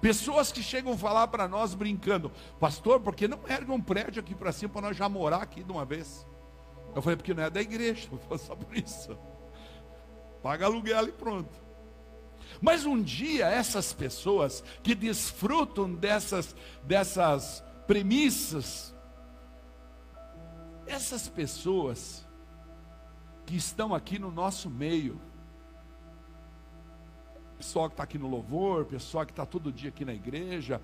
Pessoas 0.00 0.50
que 0.50 0.62
chegam 0.62 0.94
a 0.94 0.98
falar 0.98 1.28
para 1.28 1.46
nós 1.46 1.74
brincando, 1.74 2.32
pastor, 2.58 3.00
por 3.00 3.14
que 3.14 3.28
não 3.28 3.40
ergue 3.46 3.70
um 3.70 3.80
prédio 3.80 4.20
aqui 4.20 4.34
para 4.34 4.50
cima 4.50 4.72
para 4.72 4.88
nós 4.88 4.96
já 4.96 5.10
morar 5.10 5.42
aqui 5.42 5.62
de 5.62 5.70
uma 5.70 5.84
vez? 5.84 6.26
Eu 6.94 7.02
falei, 7.02 7.16
porque 7.16 7.34
não 7.34 7.42
é 7.42 7.50
da 7.50 7.60
igreja, 7.60 8.08
eu 8.30 8.38
só 8.38 8.54
por 8.54 8.76
isso. 8.76 9.18
Paga 10.42 10.66
aluguel 10.66 11.08
e 11.08 11.12
pronto. 11.12 11.64
Mas 12.60 12.84
um 12.84 13.02
dia 13.02 13.48
essas 13.48 13.92
pessoas 13.92 14.62
que 14.82 14.94
desfrutam 14.94 15.94
dessas, 15.94 16.54
dessas 16.84 17.64
premissas, 17.86 18.94
essas 20.86 21.28
pessoas 21.28 22.26
que 23.46 23.56
estão 23.56 23.94
aqui 23.94 24.18
no 24.18 24.30
nosso 24.30 24.70
meio, 24.70 25.20
pessoal 27.56 27.88
que 27.88 27.94
está 27.94 28.02
aqui 28.02 28.18
no 28.18 28.28
louvor, 28.28 28.84
pessoal 28.84 29.24
que 29.24 29.32
está 29.32 29.46
todo 29.46 29.72
dia 29.72 29.88
aqui 29.88 30.04
na 30.04 30.14
igreja, 30.14 30.80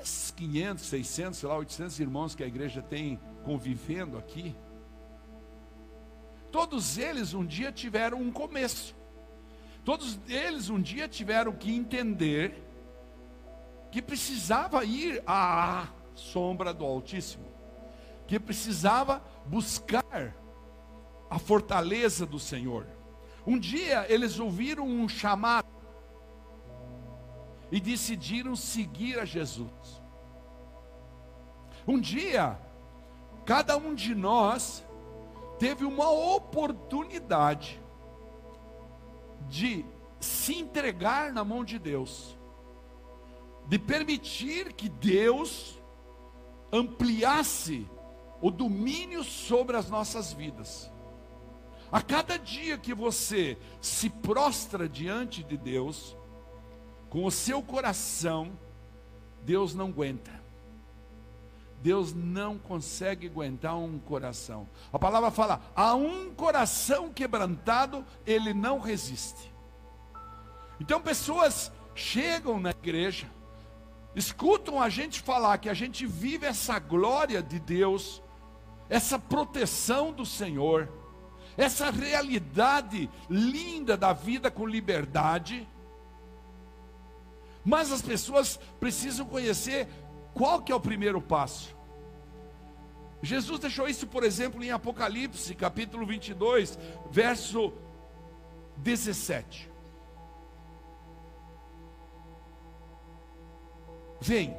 esses 0.00 0.30
500, 0.30 0.84
600, 0.84 1.38
sei 1.38 1.48
lá, 1.48 1.56
800 1.56 2.00
irmãos 2.00 2.34
que 2.34 2.42
a 2.42 2.46
igreja 2.46 2.82
tem 2.82 3.20
convivendo 3.44 4.18
aqui, 4.18 4.54
todos 6.50 6.98
eles 6.98 7.34
um 7.34 7.44
dia 7.44 7.70
tiveram 7.70 8.20
um 8.20 8.32
começo. 8.32 8.94
Todos 9.84 10.18
eles 10.28 10.68
um 10.68 10.80
dia 10.80 11.06
tiveram 11.06 11.52
que 11.52 11.72
entender 11.72 12.62
que 13.92 14.02
precisava 14.02 14.84
ir 14.84 15.22
à 15.26 15.88
sombra 16.14 16.74
do 16.74 16.84
Altíssimo, 16.84 17.46
que 18.26 18.40
precisava 18.40 19.22
buscar 19.46 20.34
a 21.30 21.38
fortaleza 21.38 22.26
do 22.26 22.38
Senhor. 22.38 22.86
Um 23.46 23.58
dia 23.58 24.04
eles 24.08 24.40
ouviram 24.40 24.86
um 24.86 25.08
chamado 25.08 25.75
e 27.70 27.80
decidiram 27.80 28.54
seguir 28.54 29.18
a 29.18 29.24
Jesus. 29.24 30.02
Um 31.86 32.00
dia, 32.00 32.58
cada 33.44 33.76
um 33.76 33.94
de 33.94 34.14
nós 34.14 34.84
teve 35.58 35.84
uma 35.84 36.10
oportunidade 36.10 37.80
de 39.48 39.84
se 40.20 40.54
entregar 40.54 41.32
na 41.32 41.44
mão 41.44 41.64
de 41.64 41.78
Deus, 41.78 42.36
de 43.66 43.78
permitir 43.78 44.72
que 44.72 44.88
Deus 44.88 45.80
ampliasse 46.72 47.88
o 48.40 48.50
domínio 48.50 49.24
sobre 49.24 49.76
as 49.76 49.88
nossas 49.88 50.32
vidas. 50.32 50.90
A 51.90 52.02
cada 52.02 52.36
dia 52.36 52.76
que 52.76 52.92
você 52.92 53.56
se 53.80 54.10
prostra 54.10 54.88
diante 54.88 55.42
de 55.42 55.56
Deus, 55.56 56.16
com 57.08 57.24
o 57.24 57.30
seu 57.30 57.62
coração, 57.62 58.58
Deus 59.42 59.74
não 59.74 59.88
aguenta. 59.88 60.36
Deus 61.82 62.12
não 62.12 62.58
consegue 62.58 63.26
aguentar 63.26 63.76
um 63.76 63.98
coração. 63.98 64.68
A 64.92 64.98
palavra 64.98 65.30
fala: 65.30 65.60
a 65.74 65.94
um 65.94 66.34
coração 66.34 67.12
quebrantado, 67.12 68.04
ele 68.26 68.52
não 68.52 68.80
resiste. 68.80 69.54
Então, 70.80 71.00
pessoas 71.00 71.70
chegam 71.94 72.60
na 72.60 72.70
igreja, 72.70 73.30
escutam 74.14 74.80
a 74.80 74.88
gente 74.88 75.20
falar 75.20 75.58
que 75.58 75.68
a 75.68 75.74
gente 75.74 76.06
vive 76.06 76.46
essa 76.46 76.78
glória 76.78 77.42
de 77.42 77.58
Deus, 77.58 78.22
essa 78.88 79.18
proteção 79.18 80.12
do 80.12 80.26
Senhor, 80.26 80.90
essa 81.56 81.90
realidade 81.90 83.08
linda 83.30 83.96
da 83.96 84.12
vida 84.12 84.50
com 84.50 84.66
liberdade. 84.66 85.68
Mas 87.66 87.90
as 87.90 88.00
pessoas 88.00 88.60
precisam 88.78 89.26
conhecer 89.26 89.88
qual 90.32 90.62
que 90.62 90.70
é 90.70 90.74
o 90.74 90.80
primeiro 90.80 91.20
passo. 91.20 91.74
Jesus 93.20 93.58
deixou 93.58 93.88
isso, 93.88 94.06
por 94.06 94.22
exemplo, 94.22 94.62
em 94.62 94.70
Apocalipse, 94.70 95.52
capítulo 95.52 96.06
22, 96.06 96.78
verso 97.10 97.72
17. 98.76 99.68
Vem. 104.20 104.56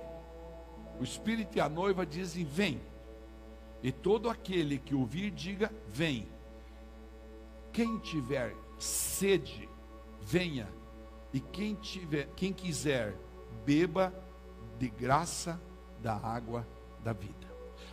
O 1.00 1.04
Espírito 1.04 1.58
e 1.58 1.62
a 1.62 1.70
noiva 1.70 2.06
dizem: 2.06 2.44
Vem. 2.44 2.82
E 3.82 3.90
todo 3.90 4.30
aquele 4.30 4.80
que 4.80 4.94
ouvir, 4.94 5.32
diga: 5.32 5.72
Vem. 5.88 6.28
Quem 7.72 8.00
tiver 8.00 8.54
sede, 8.78 9.70
venha. 10.20 10.77
E 11.38 11.40
quem 11.40 11.76
tiver, 11.76 12.28
quem 12.36 12.52
quiser, 12.52 13.16
beba 13.64 14.12
de 14.80 14.90
graça 14.90 15.62
da 16.02 16.16
água 16.16 16.68
da 17.04 17.14
vida. 17.14 17.48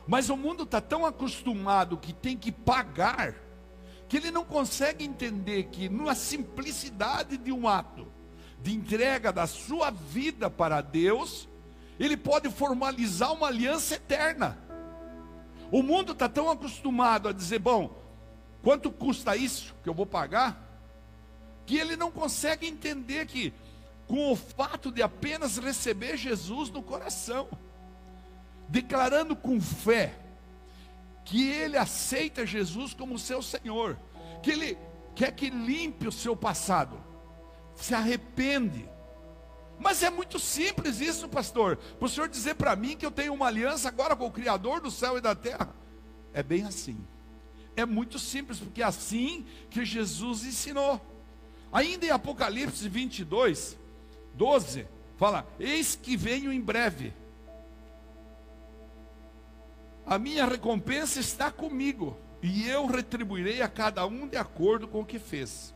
Mas 0.07 0.31
o 0.31 0.37
mundo 0.37 0.63
está 0.63 0.81
tão 0.81 1.05
acostumado 1.05 1.99
que 1.99 2.15
tem 2.15 2.39
que 2.39 2.51
pagar, 2.51 3.35
que 4.09 4.17
ele 4.17 4.31
não 4.31 4.47
consegue 4.47 5.05
entender 5.05 5.65
que, 5.65 5.91
na 5.91 6.15
simplicidade 6.15 7.37
de 7.37 7.53
um 7.53 7.69
ato 7.69 8.07
de 8.63 8.73
entrega 8.75 9.31
da 9.31 9.47
sua 9.47 9.91
vida 9.91 10.49
para 10.49 10.81
Deus, 10.81 11.47
ele 12.01 12.17
pode 12.17 12.49
formalizar 12.49 13.31
uma 13.31 13.49
aliança 13.49 13.97
eterna. 13.97 14.59
O 15.71 15.83
mundo 15.83 16.13
está 16.13 16.31
tão 16.31 16.51
acostumado 16.51 17.29
a 17.29 17.33
dizer: 17.33 17.59
bom, 17.59 17.95
quanto 18.63 18.91
custa 18.91 19.37
isso 19.37 19.75
que 19.83 19.89
eu 19.91 19.93
vou 19.93 20.07
pagar? 20.07 20.64
Que 21.67 21.79
ele 21.79 21.97
não 21.97 22.11
consegue 22.11 22.67
entender 22.67 23.27
que, 23.27 23.53
com 24.07 24.33
o 24.33 24.37
fato 24.37 24.91
de 24.91 25.03
apenas 25.03 25.57
receber 25.59 26.17
Jesus 26.17 26.71
no 26.71 26.83
coração, 26.83 27.49
declarando 28.69 29.35
com 29.35 29.61
fé 29.61 30.15
que 31.25 31.49
ele 31.49 31.77
aceita 31.77 32.45
Jesus 32.45 32.93
como 32.93 33.19
seu 33.19 33.43
Senhor, 33.43 33.99
que 34.43 34.51
ele 34.51 34.79
quer 35.15 35.33
que 35.33 35.49
limpe 35.49 36.07
o 36.07 36.13
seu 36.13 36.37
passado, 36.37 37.03
se 37.75 37.95
arrepende. 37.95 38.89
Mas 39.79 40.03
é 40.03 40.11
muito 40.11 40.39
simples 40.39 41.01
isso, 41.01 41.29
pastor. 41.29 41.77
Para 41.77 42.07
o 42.07 42.09
senhor 42.09 42.29
dizer 42.29 42.55
para 42.55 42.77
mim 42.77 42.97
que 42.97 43.05
eu 43.05 43.11
tenho 43.11 43.35
uma 43.35 43.47
aliança 43.47 43.89
agora 43.89 44.15
com 44.15 44.27
o 44.27 44.31
Criador 44.31 44.81
do 44.81 44.91
céu 44.91 45.19
e 45.19 45.21
da 45.21 45.35
terra. 45.35 45.75
É 46.33 46.43
bem 46.43 46.65
assim. 46.65 46.97
É 47.77 47.85
muito 47.85 48.19
simples, 48.19 48.59
porque 48.59 48.83
é 48.83 48.85
assim 48.85 49.45
que 49.71 49.85
Jesus 49.85 50.45
ensinou. 50.45 51.01
Ainda 51.75 52.07
em 52.07 52.11
Apocalipse 52.11 52.89
22, 52.89 53.77
12, 54.35 54.87
fala: 55.17 55.45
Eis 55.59 55.97
que 55.97 56.17
venho 56.17 56.53
em 56.53 56.61
breve. 56.61 57.13
A 60.07 60.17
minha 60.17 60.47
recompensa 60.47 61.19
está 61.19 61.51
comigo, 61.51 62.17
e 62.41 62.69
eu 62.69 62.87
retribuirei 62.87 63.61
a 63.61 63.67
cada 63.67 64.07
um 64.07 64.29
de 64.29 64.37
acordo 64.37 64.87
com 64.87 65.01
o 65.01 65.05
que 65.05 65.19
fez. 65.19 65.75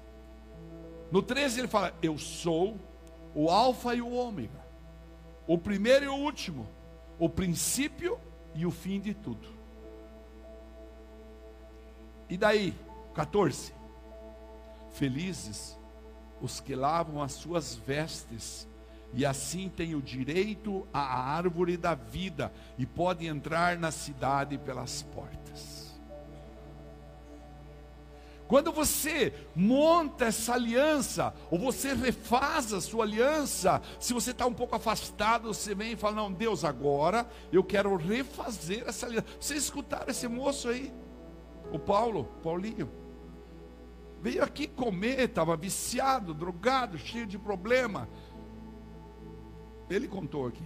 No 1.11 1.21
13 1.21 1.63
ele 1.63 1.69
fala: 1.69 1.93
Eu 2.01 2.17
sou 2.17 2.79
o 3.35 3.51
Alfa 3.51 3.93
e 3.97 4.01
o 4.01 4.13
Ômega, 4.13 4.65
o 5.49 5.59
primeiro 5.59 6.05
e 6.05 6.09
o 6.09 6.15
último, 6.15 6.69
o 7.19 7.29
princípio 7.29 8.21
e 8.55 8.65
o 8.65 8.71
fim 8.71 9.01
de 9.01 9.15
tudo. 9.15 9.49
E 12.31 12.37
daí, 12.37 12.73
14: 13.15 13.75
Felizes 14.93 15.78
os 16.41 16.61
que 16.61 16.75
lavam 16.75 17.23
as 17.23 17.33
suas 17.33 17.75
vestes, 17.75 18.69
e 19.15 19.25
assim 19.25 19.69
têm 19.69 19.95
o 19.95 20.03
direito 20.03 20.87
à 20.93 21.01
árvore 21.01 21.77
da 21.77 21.95
vida 21.95 22.53
e 22.77 22.85
podem 22.85 23.29
entrar 23.29 23.79
na 23.79 23.91
cidade 23.91 24.59
pelas 24.59 25.03
portas. 25.03 25.89
Quando 28.49 28.73
você 28.73 29.35
monta 29.55 30.25
essa 30.25 30.55
aliança, 30.55 31.35
ou 31.51 31.59
você 31.59 31.93
refaz 31.93 32.73
a 32.73 32.81
sua 32.81 33.05
aliança, 33.05 33.83
se 34.01 34.15
você 34.15 34.31
está 34.31 34.47
um 34.47 34.55
pouco 34.55 34.75
afastado, 34.75 35.53
você 35.53 35.75
vem 35.75 35.93
e 35.93 35.97
fala: 35.97 36.17
Não, 36.17 36.33
Deus, 36.33 36.65
agora 36.65 37.29
eu 37.53 37.63
quero 37.63 37.95
refazer 37.97 38.85
essa 38.87 39.05
aliança. 39.05 39.27
Vocês 39.39 39.65
escutaram 39.65 40.09
esse 40.09 40.27
moço 40.27 40.69
aí? 40.71 40.91
O 41.71 41.79
Paulo, 41.79 42.25
Paulinho. 42.43 42.91
Veio 44.21 44.43
aqui 44.43 44.67
comer, 44.67 45.21
estava 45.21 45.57
viciado, 45.57 46.35
drogado, 46.35 46.99
cheio 46.99 47.27
de 47.27 47.39
problema. 47.39 48.09
Ele 49.89 50.09
contou 50.09 50.47
aqui. 50.47 50.65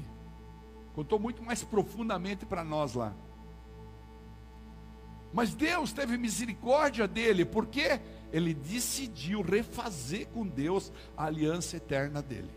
Contou 0.95 1.19
muito 1.19 1.43
mais 1.43 1.63
profundamente 1.63 2.47
para 2.47 2.65
nós 2.65 2.95
lá. 2.95 3.15
Mas 5.33 5.55
Deus 5.55 5.93
teve 5.93 6.19
misericórdia 6.19 7.09
dele, 7.09 7.45
porque 7.45 8.01
ele 8.33 8.53
decidiu 8.53 9.41
refazer 9.41 10.29
com 10.29 10.47
Deus 10.47 10.93
a 11.17 11.25
aliança 11.25 11.77
eterna 11.77 12.21
dele. 12.21 12.51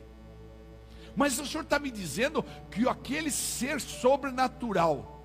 Mas 1.15 1.39
o 1.39 1.45
Senhor 1.45 1.63
está 1.63 1.79
me 1.79 1.89
dizendo 1.89 2.43
que 2.69 2.87
aquele 2.87 3.31
ser 3.31 3.79
sobrenatural, 3.79 5.23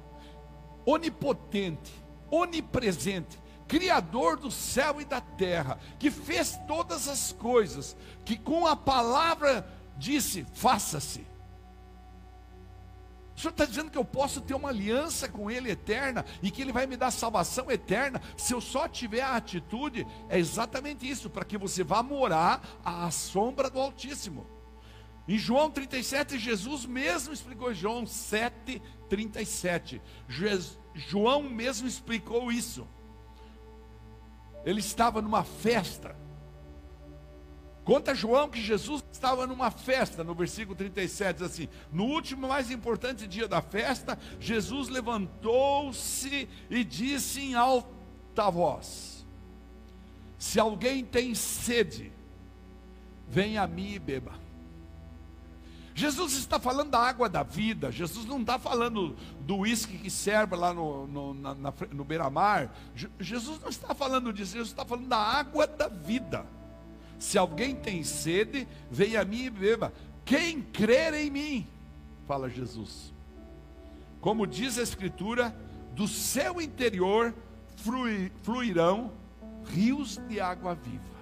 onipotente, 0.86 1.92
onipresente, 2.30 3.36
Criador 3.70 4.36
do 4.36 4.50
céu 4.50 5.00
e 5.00 5.04
da 5.04 5.20
terra, 5.20 5.78
que 5.96 6.10
fez 6.10 6.58
todas 6.66 7.06
as 7.06 7.30
coisas, 7.30 7.96
que 8.24 8.36
com 8.36 8.66
a 8.66 8.74
palavra 8.74 9.64
disse: 9.96 10.44
faça-se. 10.54 11.24
O 13.36 13.40
Senhor 13.40 13.52
está 13.52 13.64
dizendo 13.64 13.88
que 13.88 13.96
eu 13.96 14.04
posso 14.04 14.40
ter 14.40 14.54
uma 14.54 14.70
aliança 14.70 15.28
com 15.28 15.48
Ele 15.48 15.70
eterna 15.70 16.24
e 16.42 16.50
que 16.50 16.60
Ele 16.60 16.72
vai 16.72 16.84
me 16.84 16.96
dar 16.96 17.12
salvação 17.12 17.70
eterna 17.70 18.20
se 18.36 18.52
eu 18.52 18.60
só 18.60 18.88
tiver 18.88 19.20
a 19.20 19.36
atitude. 19.36 20.04
É 20.28 20.36
exatamente 20.36 21.08
isso, 21.08 21.30
para 21.30 21.44
que 21.44 21.56
você 21.56 21.84
vá 21.84 22.02
morar 22.02 22.60
à 22.84 23.08
sombra 23.12 23.70
do 23.70 23.80
Altíssimo. 23.80 24.48
Em 25.28 25.38
João 25.38 25.70
37, 25.70 26.40
Jesus 26.40 26.84
mesmo 26.84 27.32
explicou, 27.32 27.72
João 27.72 28.04
7, 28.04 28.82
37. 29.08 30.02
João 30.92 31.44
mesmo 31.44 31.86
explicou 31.86 32.50
isso. 32.50 32.84
Ele 34.64 34.80
estava 34.80 35.22
numa 35.22 35.44
festa. 35.44 36.16
Conta 37.84 38.14
João 38.14 38.48
que 38.48 38.60
Jesus 38.60 39.02
estava 39.10 39.46
numa 39.46 39.70
festa, 39.70 40.22
no 40.22 40.34
versículo 40.34 40.76
37, 40.76 41.36
diz 41.38 41.42
assim: 41.42 41.68
No 41.92 42.04
último 42.04 42.46
mais 42.46 42.70
importante 42.70 43.26
dia 43.26 43.48
da 43.48 43.60
festa, 43.60 44.18
Jesus 44.38 44.88
levantou-se 44.88 46.48
e 46.70 46.84
disse 46.84 47.40
em 47.40 47.54
alta 47.54 48.50
voz: 48.50 49.26
Se 50.38 50.60
alguém 50.60 51.04
tem 51.04 51.34
sede, 51.34 52.12
venha 53.28 53.62
a 53.62 53.66
mim 53.66 53.94
e 53.94 53.98
beba. 53.98 54.39
Jesus 56.00 56.32
está 56.32 56.58
falando 56.58 56.92
da 56.92 56.98
água 56.98 57.28
da 57.28 57.42
vida, 57.42 57.92
Jesus 57.92 58.24
não 58.24 58.40
está 58.40 58.58
falando 58.58 59.14
do 59.40 59.58
uísque 59.58 59.98
que 59.98 60.10
serve 60.10 60.56
lá 60.56 60.72
no, 60.72 61.06
no, 61.06 61.34
na, 61.34 61.54
no 61.92 62.04
beira-mar. 62.04 62.74
Jesus 63.18 63.60
não 63.60 63.68
está 63.68 63.94
falando 63.94 64.32
disso, 64.32 64.52
Jesus 64.52 64.70
está 64.70 64.82
falando 64.82 65.08
da 65.08 65.18
água 65.18 65.66
da 65.66 65.88
vida. 65.88 66.46
Se 67.18 67.36
alguém 67.36 67.76
tem 67.76 68.02
sede, 68.02 68.66
venha 68.90 69.20
a 69.20 69.24
mim 69.26 69.44
e 69.44 69.50
beba. 69.50 69.92
Quem 70.24 70.62
crer 70.62 71.12
em 71.12 71.30
mim, 71.30 71.68
fala 72.26 72.48
Jesus. 72.48 73.12
Como 74.22 74.46
diz 74.46 74.78
a 74.78 74.82
Escritura, 74.82 75.54
do 75.94 76.08
seu 76.08 76.62
interior 76.62 77.34
fluirão 78.42 79.12
rios 79.66 80.18
de 80.28 80.40
água 80.40 80.74
viva. 80.74 81.19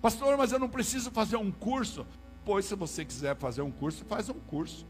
Pastor, 0.00 0.36
mas 0.38 0.50
eu 0.50 0.58
não 0.58 0.68
preciso 0.68 1.10
fazer 1.10 1.36
um 1.36 1.50
curso. 1.50 2.06
Pois, 2.44 2.64
se 2.64 2.74
você 2.74 3.04
quiser 3.04 3.36
fazer 3.36 3.62
um 3.62 3.70
curso, 3.70 4.04
faz 4.04 4.28
um 4.28 4.40
curso. 4.40 4.86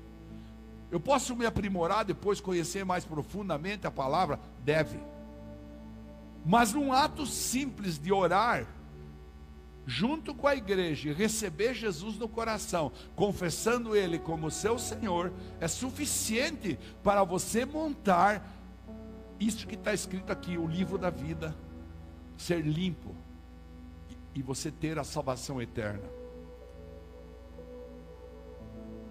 Eu 0.90 1.00
posso 1.00 1.34
me 1.34 1.46
aprimorar 1.46 2.04
depois, 2.04 2.40
conhecer 2.40 2.84
mais 2.84 3.04
profundamente 3.04 3.86
a 3.86 3.90
palavra? 3.90 4.38
Deve. 4.64 4.98
Mas 6.44 6.72
num 6.72 6.92
ato 6.92 7.26
simples 7.26 7.98
de 7.98 8.12
orar, 8.12 8.66
junto 9.84 10.34
com 10.34 10.46
a 10.46 10.54
igreja, 10.54 11.10
e 11.10 11.12
receber 11.12 11.74
Jesus 11.74 12.16
no 12.16 12.28
coração, 12.28 12.92
confessando 13.16 13.96
Ele 13.96 14.18
como 14.18 14.50
seu 14.50 14.78
Senhor, 14.78 15.32
é 15.60 15.66
suficiente 15.66 16.78
para 17.02 17.24
você 17.24 17.64
montar 17.64 18.48
isso 19.40 19.66
que 19.66 19.74
está 19.74 19.92
escrito 19.92 20.30
aqui, 20.30 20.56
o 20.56 20.66
livro 20.66 20.98
da 20.98 21.10
vida, 21.10 21.56
ser 22.36 22.60
limpo 22.60 23.14
e 24.34 24.42
você 24.42 24.70
ter 24.70 24.98
a 24.98 25.04
salvação 25.04 25.60
eterna. 25.60 26.08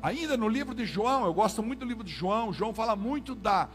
Ainda 0.01 0.37
no 0.37 0.47
livro 0.47 0.73
de 0.73 0.85
João, 0.85 1.25
eu 1.25 1.33
gosto 1.33 1.61
muito 1.61 1.79
do 1.79 1.85
livro 1.85 2.03
de 2.03 2.11
João, 2.11 2.53
João 2.53 2.73
fala 2.73 2.95
muito 2.95 3.35
da 3.35 3.69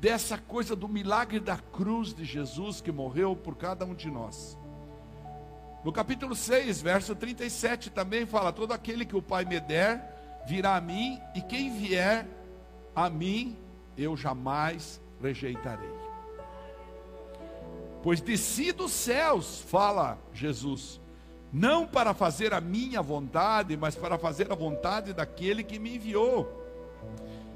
dessa 0.00 0.36
coisa 0.36 0.76
do 0.76 0.86
milagre 0.86 1.40
da 1.40 1.56
cruz 1.56 2.12
de 2.12 2.24
Jesus 2.24 2.80
que 2.80 2.92
morreu 2.92 3.34
por 3.34 3.56
cada 3.56 3.84
um 3.84 3.94
de 3.94 4.10
nós. 4.10 4.58
No 5.82 5.92
capítulo 5.92 6.34
6, 6.34 6.82
verso 6.82 7.14
37 7.14 7.90
também 7.90 8.26
fala: 8.26 8.52
todo 8.52 8.72
aquele 8.72 9.04
que 9.04 9.16
o 9.16 9.22
Pai 9.22 9.44
me 9.44 9.58
der 9.60 10.42
virá 10.46 10.76
a 10.76 10.80
mim, 10.80 11.20
e 11.34 11.40
quem 11.40 11.74
vier 11.76 12.26
a 12.94 13.08
mim, 13.08 13.58
eu 13.96 14.16
jamais 14.16 15.00
rejeitarei. 15.20 16.03
Pois 18.04 18.20
desci 18.20 18.70
dos 18.70 18.92
céus, 18.92 19.62
fala 19.62 20.18
Jesus, 20.34 21.00
não 21.50 21.86
para 21.86 22.12
fazer 22.12 22.52
a 22.52 22.60
minha 22.60 23.00
vontade, 23.00 23.78
mas 23.78 23.96
para 23.96 24.18
fazer 24.18 24.52
a 24.52 24.54
vontade 24.54 25.14
daquele 25.14 25.64
que 25.64 25.78
me 25.78 25.96
enviou. 25.96 26.46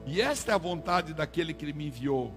E 0.06 0.22
esta 0.22 0.52
é 0.52 0.54
a 0.54 0.58
vontade 0.58 1.12
daquele 1.12 1.52
que 1.52 1.70
me 1.70 1.88
enviou, 1.88 2.32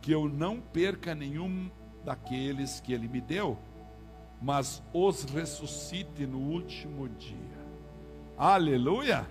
que 0.00 0.12
eu 0.12 0.28
não 0.28 0.60
perca 0.60 1.16
nenhum 1.16 1.68
daqueles 2.04 2.78
que 2.78 2.92
ele 2.92 3.08
me 3.08 3.20
deu, 3.20 3.58
mas 4.40 4.80
os 4.92 5.24
ressuscite 5.24 6.24
no 6.24 6.38
último 6.38 7.08
dia. 7.08 7.58
Aleluia! 8.38 9.28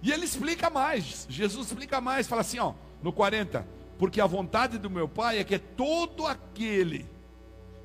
E 0.00 0.12
ele 0.12 0.26
explica 0.26 0.70
mais, 0.70 1.26
Jesus 1.28 1.66
explica 1.66 2.00
mais, 2.00 2.28
fala 2.28 2.42
assim, 2.42 2.60
ó, 2.60 2.72
no 3.02 3.12
40, 3.12 3.74
porque 3.98 4.20
a 4.20 4.26
vontade 4.26 4.78
do 4.78 4.90
meu 4.90 5.08
Pai 5.08 5.38
é 5.38 5.44
que 5.44 5.58
todo 5.58 6.26
aquele 6.26 7.06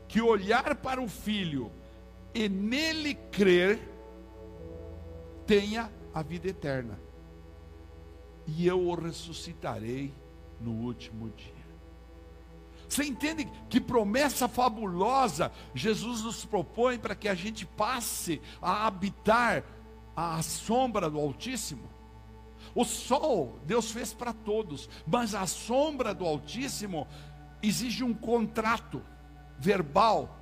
que 0.07 0.21
olhar 0.21 0.75
para 0.75 1.01
o 1.01 1.07
Filho 1.07 1.71
e 2.33 2.47
nele 2.49 3.15
crer, 3.15 3.79
tenha 5.45 5.91
a 6.13 6.21
vida 6.21 6.47
eterna. 6.47 6.99
E 8.47 8.67
eu 8.67 8.87
o 8.87 8.95
ressuscitarei 8.95 10.13
no 10.59 10.71
último 10.71 11.29
dia. 11.29 11.61
Você 12.87 13.05
entende 13.05 13.49
que 13.69 13.79
promessa 13.79 14.49
fabulosa 14.49 15.51
Jesus 15.73 16.23
nos 16.23 16.43
propõe 16.43 16.97
para 16.97 17.15
que 17.15 17.29
a 17.29 17.33
gente 17.33 17.65
passe 17.65 18.41
a 18.61 18.85
habitar 18.85 19.63
a 20.13 20.41
sombra 20.41 21.09
do 21.09 21.17
Altíssimo? 21.17 21.89
O 22.73 22.85
sol, 22.85 23.59
Deus 23.65 23.91
fez 23.91 24.13
para 24.13 24.33
todos, 24.33 24.89
mas 25.05 25.35
a 25.35 25.45
sombra 25.45 26.13
do 26.13 26.25
Altíssimo 26.25 27.07
exige 27.61 28.03
um 28.03 28.13
contrato 28.13 29.03
verbal 29.57 30.37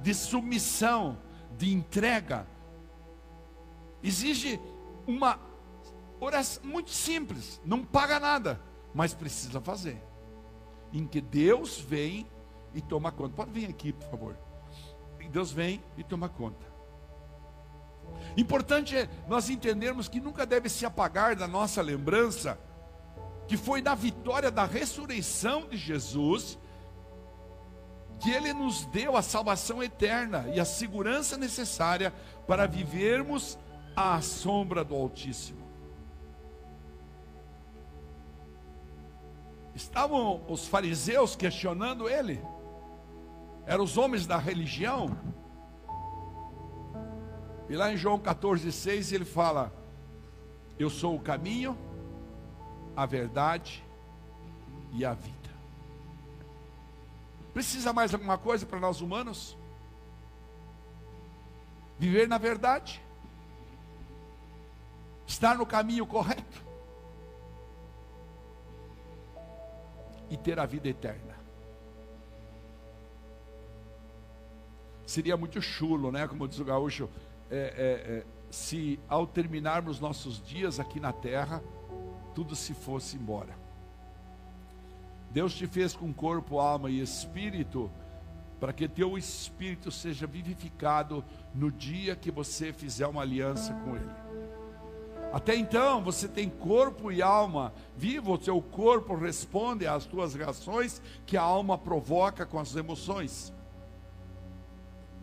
de 0.00 0.14
submissão, 0.14 1.18
de 1.56 1.72
entrega. 1.72 2.46
Exige 4.02 4.60
uma 5.06 5.38
oração 6.20 6.62
muito 6.64 6.90
simples, 6.90 7.60
não 7.64 7.84
paga 7.84 8.20
nada, 8.20 8.60
mas 8.94 9.14
precisa 9.14 9.60
fazer. 9.60 10.02
Em 10.92 11.06
que 11.06 11.20
Deus 11.20 11.78
vem 11.78 12.26
e 12.72 12.80
toma 12.80 13.10
conta. 13.10 13.34
Pode 13.34 13.50
vir 13.50 13.68
aqui, 13.68 13.92
por 13.92 14.08
favor. 14.08 14.38
Deus 15.30 15.50
vem 15.50 15.82
e 15.96 16.04
toma 16.04 16.28
conta. 16.28 16.73
Importante 18.36 18.96
é 18.96 19.08
nós 19.28 19.48
entendermos 19.48 20.08
que 20.08 20.20
nunca 20.20 20.44
deve 20.44 20.68
se 20.68 20.84
apagar 20.84 21.36
da 21.36 21.46
nossa 21.46 21.80
lembrança 21.80 22.58
que 23.46 23.56
foi 23.56 23.82
na 23.82 23.94
vitória 23.94 24.50
da 24.50 24.64
ressurreição 24.64 25.68
de 25.68 25.76
Jesus 25.76 26.58
que 28.20 28.30
ele 28.30 28.52
nos 28.52 28.86
deu 28.86 29.16
a 29.16 29.22
salvação 29.22 29.82
eterna 29.82 30.46
e 30.54 30.60
a 30.60 30.64
segurança 30.64 31.36
necessária 31.36 32.12
para 32.46 32.66
vivermos 32.66 33.58
à 33.94 34.20
sombra 34.20 34.84
do 34.84 34.94
Altíssimo. 34.94 35.64
Estavam 39.74 40.44
os 40.48 40.66
fariseus 40.66 41.34
questionando 41.34 42.08
ele, 42.08 42.40
eram 43.66 43.84
os 43.84 43.98
homens 43.98 44.26
da 44.26 44.38
religião, 44.38 45.16
e 47.68 47.76
lá 47.76 47.92
em 47.92 47.96
João 47.96 48.18
14,6 48.18 49.12
ele 49.12 49.24
fala: 49.24 49.72
Eu 50.78 50.90
sou 50.90 51.16
o 51.16 51.20
caminho, 51.20 51.76
a 52.96 53.06
verdade 53.06 53.82
e 54.92 55.04
a 55.04 55.14
vida. 55.14 55.34
Precisa 57.52 57.92
mais 57.92 58.12
alguma 58.12 58.36
coisa 58.36 58.66
para 58.66 58.80
nós 58.80 59.00
humanos? 59.00 59.56
Viver 61.98 62.28
na 62.28 62.38
verdade, 62.38 63.00
estar 65.26 65.56
no 65.56 65.64
caminho 65.64 66.04
correto 66.04 66.64
e 70.28 70.36
ter 70.36 70.58
a 70.58 70.66
vida 70.66 70.88
eterna. 70.88 71.34
Seria 75.06 75.36
muito 75.36 75.60
chulo, 75.62 76.10
né? 76.10 76.26
Como 76.26 76.48
diz 76.48 76.58
o 76.58 76.64
gaúcho, 76.64 77.08
é, 77.54 77.56
é, 77.56 78.16
é, 78.16 78.24
se 78.50 78.98
ao 79.08 79.28
terminarmos 79.28 80.00
nossos 80.00 80.42
dias 80.42 80.80
aqui 80.80 80.98
na 80.98 81.12
terra, 81.12 81.62
tudo 82.34 82.56
se 82.56 82.74
fosse 82.74 83.16
embora. 83.16 83.56
Deus 85.30 85.54
te 85.54 85.64
fez 85.68 85.94
com 85.94 86.12
corpo, 86.12 86.58
alma 86.58 86.90
e 86.90 87.00
espírito, 87.00 87.88
para 88.58 88.72
que 88.72 88.88
teu 88.88 89.16
espírito 89.16 89.92
seja 89.92 90.26
vivificado 90.26 91.24
no 91.54 91.70
dia 91.70 92.16
que 92.16 92.30
você 92.30 92.72
fizer 92.72 93.06
uma 93.06 93.22
aliança 93.22 93.72
com 93.72 93.94
Ele. 93.94 94.10
Até 95.32 95.54
então 95.54 96.02
você 96.02 96.26
tem 96.26 96.48
corpo 96.48 97.12
e 97.12 97.22
alma 97.22 97.72
vivo, 97.96 98.32
o 98.32 98.38
teu 98.38 98.60
corpo 98.60 99.14
responde 99.14 99.86
às 99.86 100.04
tuas 100.06 100.34
reações 100.34 101.00
que 101.24 101.36
a 101.36 101.42
alma 101.42 101.78
provoca 101.78 102.44
com 102.44 102.58
as 102.58 102.74
emoções 102.74 103.52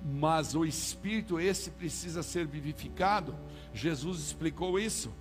mas 0.03 0.55
o 0.55 0.65
espírito 0.65 1.39
esse 1.39 1.71
precisa 1.71 2.23
ser 2.23 2.47
vivificado. 2.47 3.35
Jesus 3.73 4.19
explicou 4.19 4.79
isso. 4.79 5.11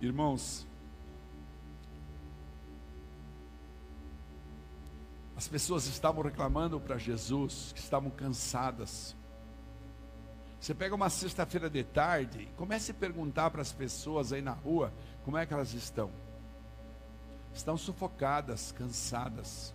Irmãos, 0.00 0.66
as 5.36 5.48
pessoas 5.48 5.86
estavam 5.86 6.22
reclamando 6.22 6.78
para 6.78 6.98
Jesus 6.98 7.72
que 7.74 7.80
estavam 7.80 8.10
cansadas. 8.10 9.16
Você 10.60 10.74
pega 10.74 10.94
uma 10.94 11.10
sexta-feira 11.10 11.68
de 11.68 11.84
tarde 11.84 12.48
comece 12.56 12.90
a 12.90 12.94
perguntar 12.94 13.50
para 13.50 13.60
as 13.60 13.72
pessoas 13.72 14.32
aí 14.32 14.40
na 14.40 14.52
rua 14.52 14.92
como 15.24 15.38
é 15.38 15.46
que 15.46 15.54
elas 15.54 15.72
estão? 15.72 16.10
Estão 17.52 17.76
sufocadas, 17.76 18.72
cansadas, 18.72 19.74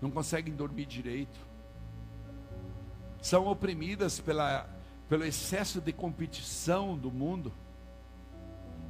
não 0.00 0.10
conseguem 0.10 0.54
dormir 0.54 0.86
direito, 0.86 1.38
são 3.20 3.46
oprimidas 3.46 4.20
pela, 4.20 4.68
pelo 5.08 5.24
excesso 5.24 5.80
de 5.80 5.92
competição 5.92 6.96
do 6.96 7.10
mundo, 7.10 7.52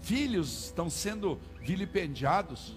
filhos 0.00 0.64
estão 0.64 0.90
sendo 0.90 1.40
vilipendiados. 1.60 2.76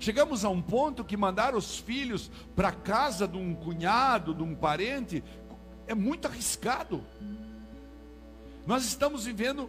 Chegamos 0.00 0.44
a 0.44 0.48
um 0.48 0.62
ponto 0.62 1.04
que 1.04 1.16
mandar 1.16 1.54
os 1.54 1.78
filhos 1.78 2.30
para 2.54 2.72
casa 2.72 3.26
de 3.26 3.36
um 3.36 3.54
cunhado, 3.54 4.32
de 4.32 4.42
um 4.42 4.54
parente, 4.54 5.22
é 5.86 5.94
muito 5.94 6.26
arriscado. 6.26 7.04
Nós 8.66 8.84
estamos 8.84 9.24
vivendo 9.24 9.68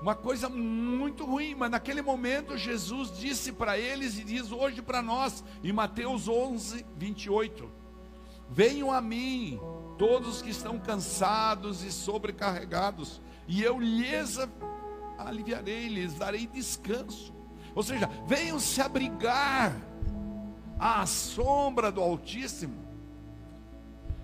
uma 0.00 0.14
coisa 0.14 0.48
muito 0.48 1.24
ruim, 1.24 1.54
mas 1.54 1.70
naquele 1.70 2.00
momento 2.00 2.56
Jesus 2.56 3.16
disse 3.16 3.52
para 3.52 3.76
eles 3.76 4.16
e 4.18 4.24
diz 4.24 4.52
hoje 4.52 4.80
para 4.80 5.02
nós, 5.02 5.42
em 5.62 5.72
Mateus 5.72 6.28
11, 6.28 6.86
28: 6.96 7.70
Venham 8.48 8.92
a 8.92 9.00
mim, 9.00 9.60
todos 9.98 10.40
que 10.40 10.50
estão 10.50 10.78
cansados 10.78 11.82
e 11.82 11.90
sobrecarregados, 11.90 13.20
e 13.46 13.62
eu 13.62 13.78
lhes 13.80 14.38
aliviarei, 15.18 15.88
lhes 15.88 16.14
darei 16.14 16.46
descanso. 16.46 17.34
Ou 17.74 17.82
seja, 17.82 18.08
venham 18.26 18.58
se 18.58 18.80
abrigar 18.80 19.76
à 20.78 21.04
sombra 21.06 21.90
do 21.90 22.00
Altíssimo. 22.00 22.87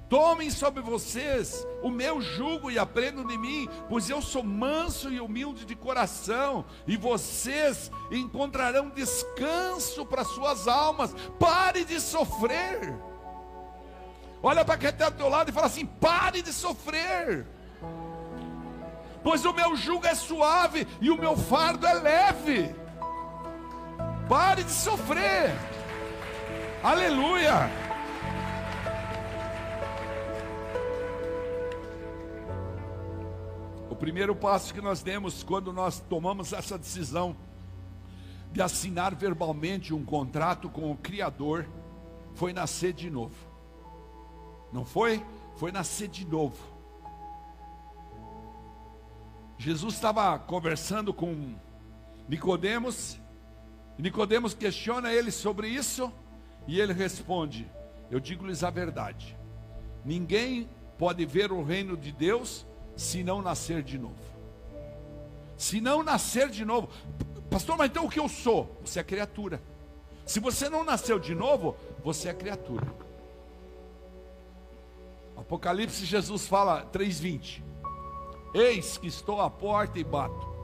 Tomem 0.09 0.51
sobre 0.51 0.83
vocês 0.83 1.67
o 1.83 1.91
meu 1.91 2.21
jugo 2.21 2.71
e 2.71 2.79
aprendam 2.79 3.27
de 3.27 3.39
mim, 3.39 3.69
pois 3.89 4.09
eu 4.11 4.21
sou 4.21 4.43
manso 4.43 5.11
e 5.11 5.19
humilde 5.19 5.65
de 5.65 5.75
coração, 5.75 6.65
e 6.87 6.97
vocês 6.97 7.91
encontrarão 8.11 8.91
descanso 8.91 10.05
para 10.05 10.25
suas 10.25 10.69
almas. 10.69 11.15
Pare 11.39 11.85
de 11.85 11.99
sofrer. 12.01 12.95
Olha 14.43 14.63
para 14.63 14.77
quem 14.77 14.91
está 14.91 15.09
do 15.09 15.17
teu 15.17 15.29
lado 15.29 15.49
e 15.49 15.53
fala 15.53 15.67
assim: 15.67 15.87
pare 15.87 16.43
de 16.43 16.53
sofrer. 16.53 17.47
Pois 19.23 19.43
o 19.47 19.55
meu 19.55 19.75
jugo 19.75 20.07
é 20.07 20.15
suave 20.15 20.87
e 21.01 21.11
o 21.11 21.19
meu 21.19 21.35
fardo 21.35 21.87
é 21.87 21.95
leve. 21.95 22.75
Pare 24.29 24.63
de 24.63 24.71
sofrer. 24.71 25.51
Aleluia. 26.83 27.84
Primeiro 34.05 34.37
passo 34.37 34.75
que 34.75 34.83
nós 34.83 35.03
demos 35.03 35.43
quando 35.43 35.73
nós 35.73 35.99
tomamos 35.99 36.53
essa 36.53 36.77
decisão 36.77 37.35
de 38.53 38.61
assinar 38.61 39.15
verbalmente 39.15 39.95
um 39.95 40.05
contrato 40.05 40.69
com 40.69 40.93
o 40.93 40.97
Criador 40.99 41.67
foi 42.35 42.53
nascer 42.53 42.93
de 42.93 43.09
novo. 43.09 43.35
Não 44.71 44.85
foi? 44.85 45.25
Foi 45.57 45.73
nascer 45.73 46.09
de 46.09 46.27
novo. 46.27 46.59
Jesus 49.57 49.95
estava 49.95 50.39
conversando 50.39 51.15
com 51.15 51.55
Nicodemos, 52.29 53.19
e 53.99 54.03
Nicodemos 54.03 54.53
questiona 54.53 55.15
ele 55.15 55.31
sobre 55.31 55.67
isso, 55.67 56.13
e 56.67 56.79
ele 56.79 56.93
responde: 56.93 57.67
Eu 58.11 58.21
digo-lhes 58.21 58.63
a 58.63 58.69
verdade. 58.69 59.35
Ninguém 60.05 60.69
pode 60.99 61.25
ver 61.25 61.51
o 61.51 61.65
reino 61.65 61.97
de 61.97 62.13
Deus 62.13 62.67
se 62.97 63.23
não 63.23 63.43
nascer 63.43 63.83
de 63.83 63.99
novo. 63.99 64.15
Se 65.57 65.81
não 65.81 66.03
nascer 66.03 66.49
de 66.49 66.65
novo, 66.65 66.89
pastor, 67.51 67.77
mas 67.77 67.91
então 67.91 68.07
o 68.07 68.11
que 68.11 68.21
eu 68.21 68.29
sou? 68.29 68.77
Você 68.85 69.01
é 69.01 69.05
criatura. 69.05 69.63
Se 70.27 70.41
você 70.41 70.69
não 70.69 70.85
nasceu 70.85 71.19
de 71.19 71.35
novo, 71.35 71.77
você 72.03 72.29
é 72.29 72.35
criatura. 72.35 72.87
Apocalipse, 75.37 76.05
Jesus 76.05 76.47
fala 76.47 76.87
3:20. 76.87 77.63
Eis 78.55 78.97
que 78.97 79.09
estou 79.09 79.41
à 79.41 79.51
porta 79.51 79.99
e 79.99 80.05
bato. 80.05 80.55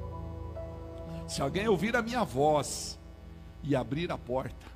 Se 1.26 1.42
alguém 1.42 1.68
ouvir 1.68 1.96
a 1.96 2.02
minha 2.02 2.24
voz 2.24 2.98
e 3.62 3.76
abrir 3.76 4.10
a 4.10 4.18
porta, 4.18 4.66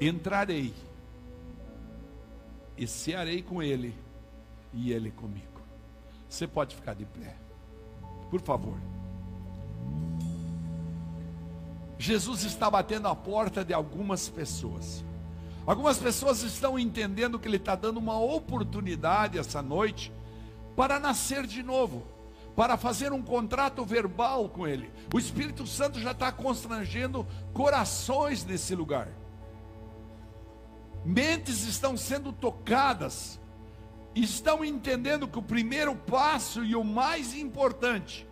entrarei 0.00 0.72
e 2.76 2.86
cearei 2.86 3.42
com 3.42 3.62
ele 3.62 3.94
e 4.72 4.92
ele 4.92 5.10
comigo. 5.10 5.57
Você 6.28 6.46
pode 6.46 6.76
ficar 6.76 6.94
de 6.94 7.04
pé, 7.04 7.36
por 8.30 8.40
favor. 8.40 8.76
Jesus 11.98 12.44
está 12.44 12.70
batendo 12.70 13.08
a 13.08 13.16
porta 13.16 13.64
de 13.64 13.74
algumas 13.74 14.28
pessoas. 14.28 15.04
Algumas 15.66 15.98
pessoas 15.98 16.42
estão 16.42 16.78
entendendo 16.78 17.38
que 17.38 17.48
Ele 17.48 17.56
está 17.56 17.74
dando 17.74 17.98
uma 17.98 18.18
oportunidade 18.18 19.38
essa 19.38 19.60
noite 19.60 20.12
para 20.76 21.00
nascer 21.00 21.46
de 21.46 21.62
novo, 21.62 22.06
para 22.54 22.76
fazer 22.76 23.12
um 23.12 23.22
contrato 23.22 23.84
verbal 23.84 24.48
com 24.48 24.66
Ele. 24.66 24.90
O 25.12 25.18
Espírito 25.18 25.66
Santo 25.66 26.00
já 26.00 26.12
está 26.12 26.30
constrangendo 26.30 27.26
corações 27.52 28.44
nesse 28.44 28.74
lugar. 28.74 29.08
Mentes 31.04 31.64
estão 31.66 31.96
sendo 31.96 32.32
tocadas, 32.32 33.40
estão 34.14 34.64
entendendo 34.64 35.28
que 35.28 35.38
o 35.38 35.42
primeiro 35.42 35.94
passo 35.94 36.64
e 36.64 36.74
o 36.74 36.82
mais 36.82 37.34
importante, 37.34 38.26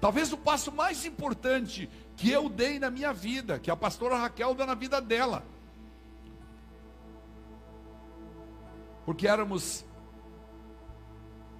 talvez 0.00 0.32
o 0.32 0.36
passo 0.36 0.72
mais 0.72 1.04
importante 1.04 1.88
que 2.16 2.30
eu 2.30 2.48
dei 2.48 2.78
na 2.78 2.90
minha 2.90 3.12
vida, 3.12 3.58
que 3.58 3.70
a 3.70 3.76
pastora 3.76 4.16
Raquel 4.16 4.54
deu 4.54 4.66
na 4.66 4.74
vida 4.74 5.00
dela. 5.00 5.44
Porque 9.04 9.26
éramos 9.26 9.86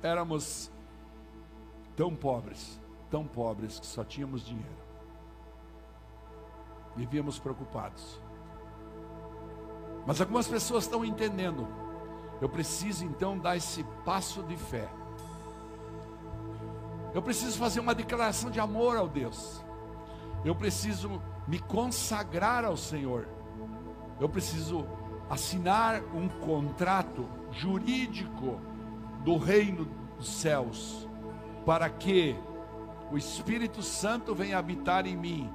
éramos 0.03 0.71
tão 1.97 2.15
pobres, 2.15 2.81
tão 3.11 3.27
pobres 3.27 3.81
que 3.81 3.87
só 3.87 4.05
tínhamos 4.05 4.45
dinheiro. 4.45 4.79
Vivíamos 6.95 7.39
preocupados. 7.39 8.21
Mas 10.07 10.21
algumas 10.21 10.49
pessoas 10.49 10.85
estão 10.85 11.05
entendendo. 11.05 11.88
Eu 12.41 12.49
preciso 12.49 13.05
então 13.05 13.39
dar 13.39 13.57
esse 13.57 13.85
passo 14.05 14.43
de 14.43 14.57
fé. 14.57 14.89
Eu 17.15 17.23
preciso 17.23 17.59
fazer 17.59 17.81
uma 17.81 17.95
declaração 17.95 18.51
de 18.51 18.61
amor 18.61 18.97
ao 18.97 19.09
Deus. 19.09 19.65
Eu 20.45 20.55
preciso 20.55 21.21
me 21.47 21.59
consagrar 21.59 22.65
ao 22.65 22.77
Senhor. 22.77 23.27
Eu 24.21 24.29
preciso 24.29 24.87
assinar 25.29 26.03
um 26.15 26.29
contrato 26.29 27.29
jurídico 27.51 28.61
do 29.25 29.37
reino 29.37 29.87
dos 30.17 30.29
céus, 30.29 31.09
para 31.67 31.89
que 31.91 32.37
o 33.11 33.19
Espírito 33.19 33.83
Santo 33.83 34.35
venha 34.35 34.59
habitar 34.59 35.07
em 35.07 35.17
mim, 35.17 35.53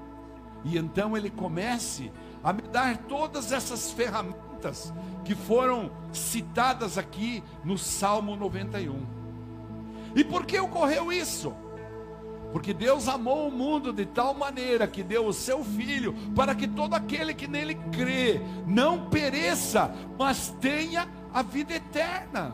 e 0.63 0.77
então 0.77 1.15
ele 1.15 1.29
comece 1.29 2.11
a 2.43 2.51
me 2.51 2.61
dar 2.61 2.97
todas 2.97 3.51
essas 3.51 3.91
ferramentas 3.91 4.42
que 5.23 5.35
foram 5.35 5.91
citadas 6.11 6.97
aqui 6.97 7.43
no 7.63 7.77
Salmo 7.77 8.35
91. 8.35 9.01
E 10.15 10.23
por 10.23 10.45
que 10.45 10.59
ocorreu 10.59 11.11
isso? 11.11 11.53
Porque 12.51 12.71
Deus 12.71 13.07
amou 13.07 13.47
o 13.47 13.51
mundo 13.51 13.91
de 13.91 14.05
tal 14.05 14.35
maneira 14.35 14.87
que 14.87 15.01
deu 15.01 15.25
o 15.25 15.33
seu 15.33 15.63
filho 15.63 16.13
para 16.35 16.53
que 16.53 16.67
todo 16.67 16.93
aquele 16.93 17.33
que 17.33 17.47
nele 17.47 17.73
crê 17.91 18.39
não 18.67 19.09
pereça, 19.09 19.91
mas 20.19 20.55
tenha 20.61 21.09
a 21.33 21.41
vida 21.41 21.73
eterna. 21.73 22.53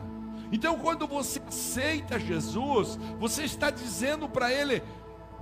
Então, 0.50 0.78
quando 0.78 1.06
você 1.06 1.40
aceita 1.46 2.18
Jesus, 2.18 2.98
você 3.18 3.44
está 3.44 3.70
dizendo 3.70 4.26
para 4.26 4.50
ele: 4.52 4.82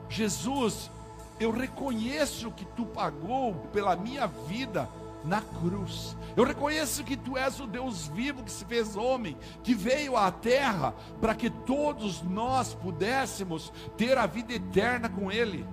Jesus, 0.09 0.91
eu 1.39 1.53
reconheço 1.53 2.51
que 2.51 2.65
tu 2.65 2.85
pagou 2.85 3.55
pela 3.73 3.95
minha 3.95 4.27
vida 4.27 4.89
na 5.29 5.43
cruz. 5.43 6.17
Eu 6.35 6.45
reconheço 6.45 7.05
que 7.05 7.17
tu 7.17 7.37
és 7.37 7.61
o 7.61 7.67
Deus 7.67 8.09
vivo 8.09 8.43
que 8.43 8.51
se 8.51 8.65
fez 8.65 8.97
homem, 8.97 9.37
que 9.63 9.75
veio 9.75 10.17
à 10.17 10.33
terra 10.33 10.95
para 11.21 11.35
que 11.35 11.51
todos 11.51 12.23
nós 12.23 12.75
pudéssemos 12.75 13.73
ter 13.97 14.17
a 14.17 14.27
vida 14.27 14.55
eterna 14.55 15.09
com 15.09 15.31
Ele. 15.31 15.67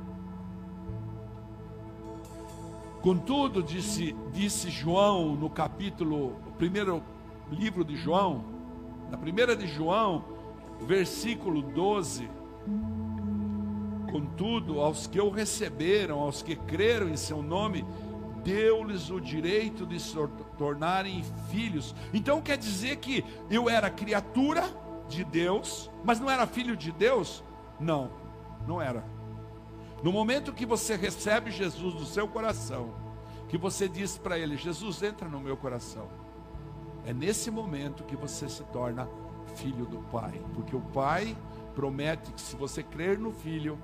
Contudo, 3.01 3.64
disse, 3.64 4.16
disse 4.34 4.70
João 4.70 5.36
no 5.36 5.49
capítulo, 5.49 6.36
primeiro 6.58 7.01
livro 7.51 7.86
de 7.86 7.95
João, 7.95 8.43
na 9.10 9.18
primeira 9.18 9.56
de 9.56 9.68
João, 9.68 10.26
versículo 10.82 11.62
12. 11.62 12.28
Contudo, 14.12 14.80
aos 14.80 15.06
que 15.06 15.20
o 15.22 15.30
receberam, 15.30 16.20
aos 16.20 16.41
que 16.41 16.56
creram 16.56 17.10
em 17.10 17.18
seu 17.18 17.43
nome, 17.43 17.86
deu-lhes 18.46 19.10
o 19.10 19.20
direito 19.20 19.88
de 19.88 20.00
se 20.00 20.16
tornarem 20.56 21.24
filhos. 21.50 21.96
Então 22.14 22.39
quer 22.39 22.58
dizer 22.58 22.98
que 22.98 23.26
eu 23.50 23.68
era 23.68 23.89
criatura 23.89 24.64
de 25.10 25.24
Deus, 25.24 25.89
mas 26.04 26.20
não 26.20 26.30
era 26.30 26.46
filho 26.46 26.78
de 26.78 26.91
Deus? 26.91 27.43
Não, 27.80 28.12
não 28.68 28.80
era. 28.80 29.04
No 30.04 30.12
momento 30.12 30.54
que 30.54 30.66
você 30.66 30.96
recebe 30.96 31.50
Jesus 31.50 31.96
no 31.96 32.06
seu 32.06 32.28
coração, 32.28 32.93
que 33.50 33.58
você 33.58 33.89
diz 33.89 34.18
para 34.18 34.38
ele: 34.38 34.56
Jesus, 34.56 35.02
entra 35.02 35.28
no 35.28 35.39
meu 35.39 35.58
coração. 35.58 36.08
É 37.04 37.14
nesse 37.14 37.50
momento 37.50 38.04
que 38.04 38.16
você 38.16 38.48
se 38.48 38.64
torna 38.66 39.10
filho 39.56 39.86
do 39.86 40.00
Pai, 40.12 40.39
porque 40.54 40.76
o 40.76 40.82
Pai 40.82 41.36
promete 41.74 42.32
que 42.32 42.41
se 42.41 42.56
você 42.56 42.84
crer 42.84 43.18
no 43.18 43.32
Filho, 43.32 43.78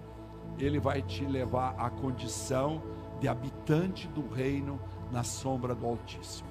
ele 0.58 0.80
vai 0.80 1.02
te 1.02 1.24
levar 1.26 1.76
à 1.78 1.90
condição 1.90 2.82
de 3.22 3.28
habitante 3.28 4.08
do 4.08 4.28
reino 4.28 4.82
na 5.12 5.24
sombra 5.24 5.76
do 5.76 5.86
Altíssimo. 5.86 6.51